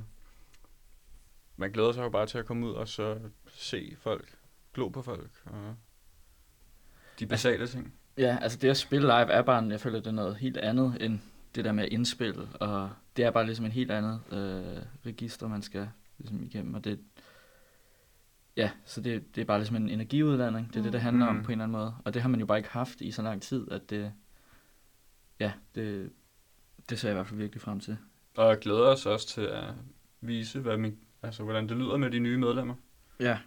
[1.58, 4.38] Man glæder sig jo bare til at komme ud og så se folk,
[4.74, 5.76] glo på folk, og
[7.20, 7.94] de basale ting.
[8.18, 10.98] Ja, altså det at spille live er bare, jeg føler, det er noget helt andet
[11.00, 11.20] end
[11.56, 15.48] det der med at indspille, og det er bare ligesom en helt andet øh, register,
[15.48, 17.00] man skal ligesom igennem, og det,
[18.58, 21.36] ja, så det, det er bare ligesom en energiudladning, det er det, det handler om
[21.36, 21.44] Mm.
[21.44, 23.22] på en eller anden måde, og det har man jo bare ikke haft i så
[23.22, 24.14] lang tid, at det,
[25.40, 26.12] ja, det,
[26.90, 27.98] det ser jeg i hvert fald virkelig frem til.
[28.38, 29.64] Og jeg glæder os også til at
[30.22, 32.76] vise, hvad min, altså, hvordan det lyder med de nye medlemmer.
[33.20, 33.38] Ja,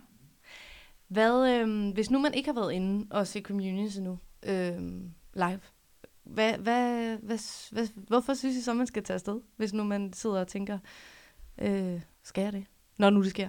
[1.09, 4.79] Hvad, øh, hvis nu man ikke har været inde og se Communions endnu øh,
[5.35, 5.61] live,
[6.35, 7.39] hvad, hvad, hvad,
[7.73, 10.79] hvad, hvorfor synes I så, man skal tage afsted, hvis nu man sidder og tænker,
[11.59, 12.65] øh, skal jeg det?
[12.99, 13.49] Når nu det sker.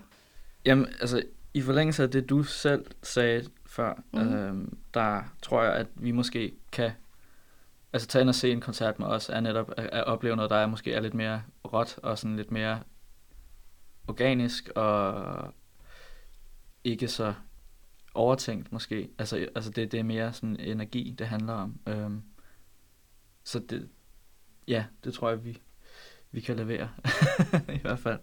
[0.66, 1.24] Jamen, altså,
[1.54, 4.20] i forlængelse af det, du selv sagde før, mm.
[4.20, 6.92] øhm, der tror jeg, at vi måske kan
[7.94, 10.52] altså tage ind og se en koncert med os, er netop at, at opleve noget,
[10.52, 12.80] der er måske er lidt mere råt og sådan lidt mere
[14.08, 15.54] organisk og
[16.84, 17.34] ikke så
[18.14, 19.10] overtænkt måske.
[19.20, 21.80] Altså, altså det, det er mere sådan energi, det handler om.
[21.88, 22.22] Øhm,
[23.46, 23.90] så det,
[24.68, 25.62] ja, det tror jeg, vi,
[26.32, 26.90] vi kan levere
[27.78, 28.20] i hvert fald.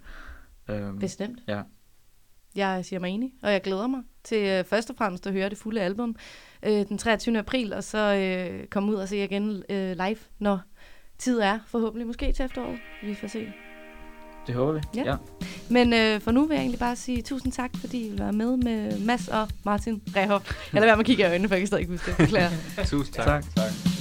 [0.69, 1.39] Øhm, Bestemt.
[1.49, 1.63] Ja.
[2.55, 5.49] Jeg siger mig enig, og jeg glæder mig til øh, først og fremmest at høre
[5.49, 6.17] det fulde album
[6.63, 7.39] øh, den 23.
[7.39, 10.61] april, og så øh, komme ud og se jer igen øh, live, når
[11.19, 12.79] tid er, forhåbentlig måske til efteråret.
[13.03, 13.53] Vi får se.
[14.47, 14.81] Det håber vi.
[14.95, 15.03] Ja.
[15.05, 15.17] ja.
[15.71, 18.33] Men øh, for nu vil jeg egentlig bare sige tusind tak, fordi I vil være
[18.33, 20.73] med med Mads og Martin Rehoff.
[20.73, 22.87] Lader være med at kigge i øjnene, for jeg kan stadig ikke huske det.
[22.91, 23.27] Tusind tak.
[23.27, 23.45] Tak.
[23.57, 23.92] tak.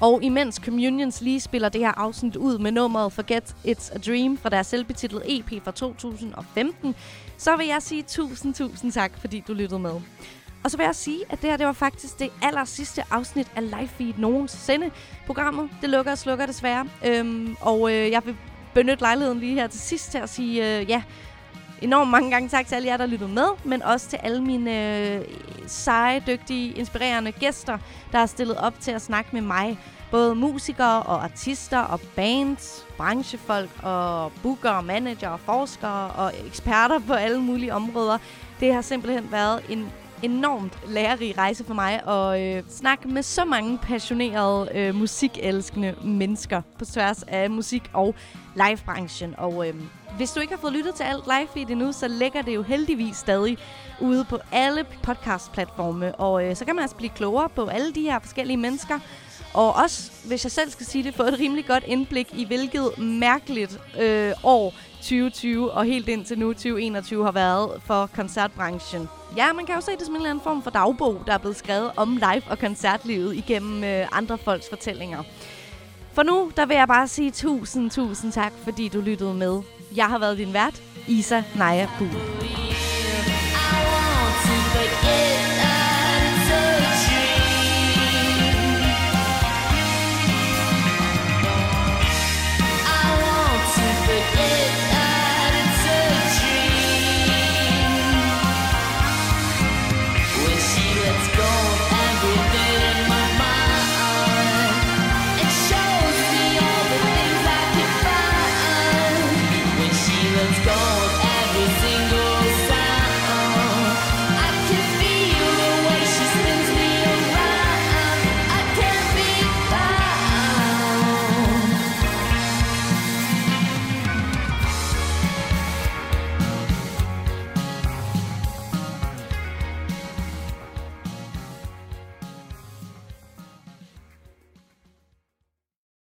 [0.00, 4.38] Og imens Communions lige spiller det her afsnit ud med nummeret Forget It's a Dream
[4.38, 6.94] fra deres selvbetitlede EP fra 2015,
[7.38, 9.94] så vil jeg sige tusind, tusind tak, fordi du lyttede med.
[10.64, 13.46] Og så vil jeg sige, at det her det var faktisk det aller sidste afsnit
[13.56, 14.90] af Live Feed nogensinde.
[15.26, 16.86] Programmet, det lukker og slukker desværre.
[17.06, 18.36] Øhm, og øh, jeg vil
[18.74, 21.02] benytte lejligheden lige her til sidst til at sige, øh, ja,
[21.82, 24.98] enormt mange gange tak til alle jer, der lyttede med, men også til alle mine
[24.98, 25.24] øh,
[25.66, 27.78] seje, dygtige, inspirerende gæster,
[28.12, 29.78] der har stillet op til at snakke med mig.
[30.10, 36.98] Både musikere og artister og bands, branchefolk og booker og manager og forskere og eksperter
[36.98, 38.18] på alle mulige områder.
[38.60, 43.44] Det har simpelthen været en enormt lærerig rejse for mig at øh, snakke med så
[43.44, 48.14] mange passionerede øh, musikelskende mennesker på tværs af musik og
[48.54, 49.34] livebranchen.
[49.38, 49.74] Og øh,
[50.16, 52.62] hvis du ikke har fået lyttet til alt live feed endnu, så ligger det jo
[52.62, 53.58] heldigvis stadig
[54.00, 56.14] ude på alle podcast-platforme.
[56.14, 58.98] Og øh, så kan man altså blive klogere på alle de her forskellige mennesker.
[59.54, 62.98] Og også, hvis jeg selv skal sige det, få et rimelig godt indblik i, hvilket
[62.98, 69.08] mærkeligt øh, år 2020 og helt indtil nu 2021 har været for koncertbranchen.
[69.36, 71.38] Ja, man kan jo se det som en eller anden form for dagbog, der er
[71.38, 75.22] blevet skrevet om live- og koncertlivet igennem øh, andre folks fortællinger.
[76.12, 79.62] For nu, der vil jeg bare sige tusind, tusind tak, fordi du lyttede med.
[79.96, 82.10] Jeg har været din vært, Isa Naja Buhl.